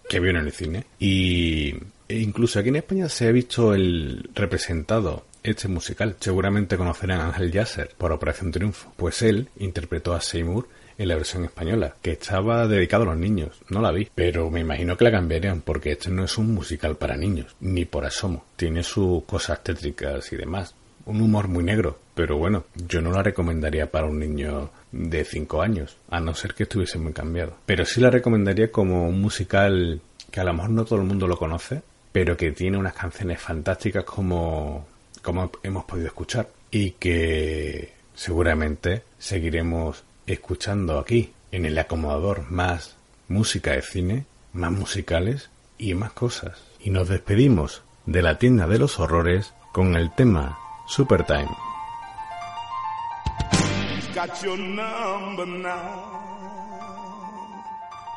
que 0.08 0.20
vio 0.20 0.30
en 0.30 0.36
el 0.36 0.52
cine. 0.52 0.84
Y 0.98 1.74
e 2.08 2.18
incluso 2.18 2.58
aquí 2.58 2.70
en 2.70 2.76
España 2.76 3.08
se 3.08 3.28
ha 3.28 3.32
visto 3.32 3.72
el 3.72 4.28
representado 4.34 5.24
este 5.42 5.68
musical. 5.68 6.16
Seguramente 6.18 6.76
conocerán 6.76 7.20
a 7.20 7.26
Ángel 7.26 7.52
Yasser 7.52 7.94
por 7.96 8.12
Operación 8.12 8.50
Triunfo. 8.50 8.92
Pues 8.96 9.22
él 9.22 9.48
interpretó 9.58 10.12
a 10.12 10.20
Seymour 10.20 10.68
en 11.00 11.08
la 11.08 11.16
versión 11.16 11.46
española, 11.46 11.94
que 12.02 12.12
estaba 12.12 12.68
dedicado 12.68 13.04
a 13.04 13.06
los 13.06 13.16
niños. 13.16 13.62
No 13.70 13.80
la 13.80 13.90
vi, 13.90 14.10
pero 14.14 14.50
me 14.50 14.60
imagino 14.60 14.98
que 14.98 15.04
la 15.04 15.10
cambiarían 15.10 15.62
porque 15.62 15.92
este 15.92 16.10
no 16.10 16.24
es 16.24 16.36
un 16.36 16.52
musical 16.52 16.96
para 16.96 17.16
niños, 17.16 17.56
ni 17.60 17.86
por 17.86 18.04
asomo. 18.04 18.44
Tiene 18.54 18.82
sus 18.82 19.24
cosas 19.24 19.64
tétricas 19.64 20.30
y 20.30 20.36
demás. 20.36 20.74
Un 21.06 21.22
humor 21.22 21.48
muy 21.48 21.64
negro, 21.64 21.98
pero 22.14 22.36
bueno, 22.36 22.64
yo 22.74 23.00
no 23.00 23.12
la 23.12 23.22
recomendaría 23.22 23.90
para 23.90 24.08
un 24.08 24.18
niño 24.18 24.70
de 24.92 25.24
5 25.24 25.62
años, 25.62 25.96
a 26.10 26.20
no 26.20 26.34
ser 26.34 26.52
que 26.52 26.64
estuviese 26.64 26.98
muy 26.98 27.14
cambiado. 27.14 27.56
Pero 27.64 27.86
sí 27.86 28.02
la 28.02 28.10
recomendaría 28.10 28.70
como 28.70 29.08
un 29.08 29.22
musical 29.22 30.02
que 30.30 30.40
a 30.40 30.44
lo 30.44 30.52
mejor 30.52 30.70
no 30.70 30.84
todo 30.84 30.98
el 30.98 31.06
mundo 31.06 31.26
lo 31.26 31.38
conoce, 31.38 31.80
pero 32.12 32.36
que 32.36 32.52
tiene 32.52 32.76
unas 32.76 32.92
canciones 32.92 33.40
fantásticas 33.40 34.04
como, 34.04 34.86
como 35.22 35.50
hemos 35.62 35.86
podido 35.86 36.08
escuchar 36.08 36.50
y 36.70 36.90
que 36.90 37.94
seguramente 38.14 39.02
seguiremos 39.18 40.04
escuchando 40.26 40.98
aquí 40.98 41.32
en 41.52 41.64
el 41.66 41.78
acomodador 41.78 42.50
más 42.50 42.96
música 43.28 43.72
de 43.72 43.82
cine, 43.82 44.26
más 44.52 44.72
musicales 44.72 45.50
y 45.78 45.94
más 45.94 46.12
cosas. 46.12 46.62
Y 46.80 46.90
nos 46.90 47.08
despedimos 47.08 47.82
de 48.06 48.22
la 48.22 48.38
tienda 48.38 48.66
de 48.66 48.78
los 48.78 48.98
horrores 48.98 49.52
con 49.72 49.94
el 49.96 50.14
tema 50.14 50.58
Super 50.86 51.24
Time. 51.24 51.48
Got 54.14 54.42
your 54.42 54.58
number 54.58 55.46
now. 55.46 56.20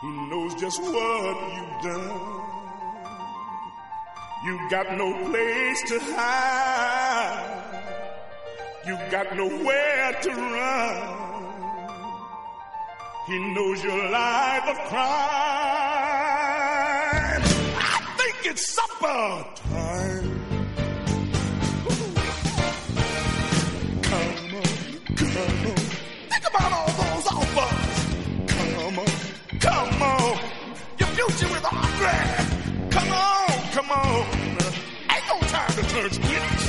He 0.01 0.07
knows 0.30 0.55
just 0.59 0.81
what 0.81 1.38
you've 1.55 1.84
done. 1.84 2.43
Got 4.73 4.97
no 4.97 5.13
place 5.30 5.84
to 5.89 5.99
hide. 6.17 7.84
You've 8.88 9.11
got 9.11 9.35
nowhere 9.38 10.17
to 10.23 10.30
run. 10.31 11.22
He 13.25 13.39
knows 13.39 13.81
your 13.81 14.09
life 14.09 14.67
of 14.67 14.77
crime. 14.89 14.99
I 17.77 18.15
think 18.17 18.35
it's 18.51 18.73
supper 18.75 19.45
time. 19.55 20.41
Come 24.03 24.55
on, 24.55 24.63
come 25.15 25.37
on. 25.37 25.75
Think 26.31 26.45
about 26.49 26.71
all 26.73 26.91
those 26.99 27.27
offers. 27.31 27.93
Come 28.51 28.99
on, 28.99 29.07
come 29.61 30.01
on. 30.01 30.37
Your 30.99 31.07
future 31.15 31.47
with 31.47 31.65
Andre. 31.71 32.17
Come 32.89 33.11
on, 33.13 33.47
come 33.71 33.89
on. 33.89 34.25
Ain't 35.13 35.25
no 35.29 35.39
time 35.47 35.71
to 35.71 35.83
turn 35.93 36.09
squints. 36.11 36.65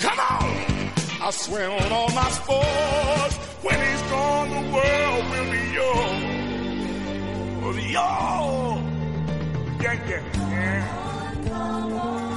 Come 0.00 0.18
on. 0.18 0.48
I 1.22 1.30
swear 1.30 1.70
on 1.70 1.92
all 1.92 2.08
my 2.08 2.30
scores. 2.30 3.49
When 3.62 3.78
he's 3.80 4.02
gone, 4.10 4.48
the 4.50 4.62
world 4.72 5.24
will 5.30 5.50
be 5.50 5.62
yours. 5.78 6.20
Yours. 7.90 8.82
Yeah, 9.82 9.96
yeah, 10.08 10.22
yeah. 10.50 12.29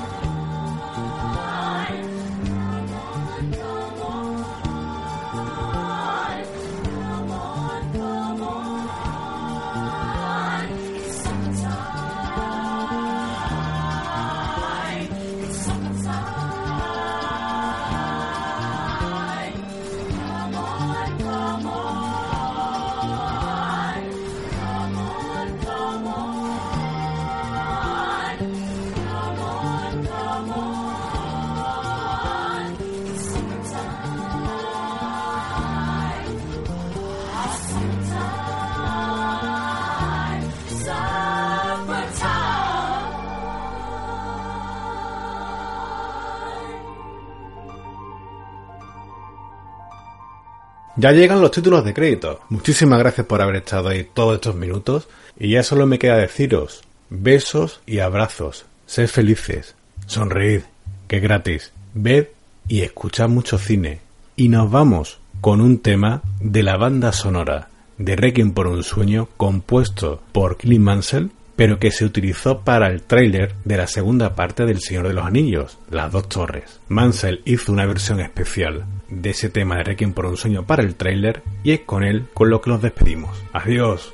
Ya 50.96 51.12
llegan 51.12 51.42
los 51.42 51.52
títulos 51.52 51.84
de 51.84 51.94
crédito. 51.94 52.42
Muchísimas 52.50 53.00
gracias 53.00 53.26
por 53.26 53.42
haber 53.42 53.58
estado 53.58 53.90
ahí 53.90 54.08
todos 54.14 54.36
estos 54.36 54.56
minutos. 54.56 55.08
Y 55.40 55.50
ya 55.52 55.64
solo 55.64 55.88
me 55.88 55.98
queda 55.98 56.18
deciros 56.18 56.84
besos 57.10 57.82
y 57.86 58.00
abrazos. 58.00 58.66
Sed 58.86 59.08
felices. 59.08 59.76
Sonreíd, 60.06 60.62
que 61.08 61.18
es 61.18 61.24
gratis. 61.24 61.72
Ved 61.94 62.28
y 62.68 62.82
escuchad 62.82 63.30
mucho 63.30 63.58
cine. 63.58 64.02
Y 64.36 64.50
nos 64.50 64.70
vamos 64.70 65.20
con 65.42 65.62
un 65.62 65.80
tema 65.80 66.22
de 66.40 66.64
la 66.64 66.78
banda 66.78 67.12
sonora 67.12 67.70
de 67.98 68.16
Requiem 68.16 68.52
por 68.52 68.68
un 68.68 68.84
sueño 68.84 69.30
compuesto 69.38 70.22
por 70.32 70.58
Clint 70.58 70.84
Mansell, 70.84 71.32
pero 71.56 71.80
que 71.80 71.92
se 71.92 72.06
utilizó 72.06 72.62
para 72.62 72.88
el 72.88 73.04
tráiler 73.04 73.54
de 73.64 73.78
la 73.78 73.88
segunda 73.88 74.36
parte 74.36 74.66
del 74.66 74.80
Señor 74.80 75.08
de 75.08 75.14
los 75.14 75.26
Anillos, 75.26 75.78
Las 75.92 76.12
dos 76.12 76.30
torres. 76.30 76.80
Mansell 76.88 77.42
hizo 77.46 77.72
una 77.72 77.86
versión 77.86 78.20
especial 78.20 78.86
de 79.22 79.30
ese 79.32 79.50
tema 79.50 79.78
de 79.78 79.84
Requiem 79.84 80.14
por 80.14 80.26
un 80.26 80.38
sueño 80.38 80.66
para 80.66 80.84
el 80.84 80.96
tráiler 80.96 81.44
y 81.64 81.72
es 81.72 81.82
con 81.82 82.04
él 82.04 82.28
con 82.34 82.50
lo 82.50 82.62
que 82.62 82.70
nos 82.70 82.82
despedimos. 82.82 83.44
Adiós. 83.54 84.14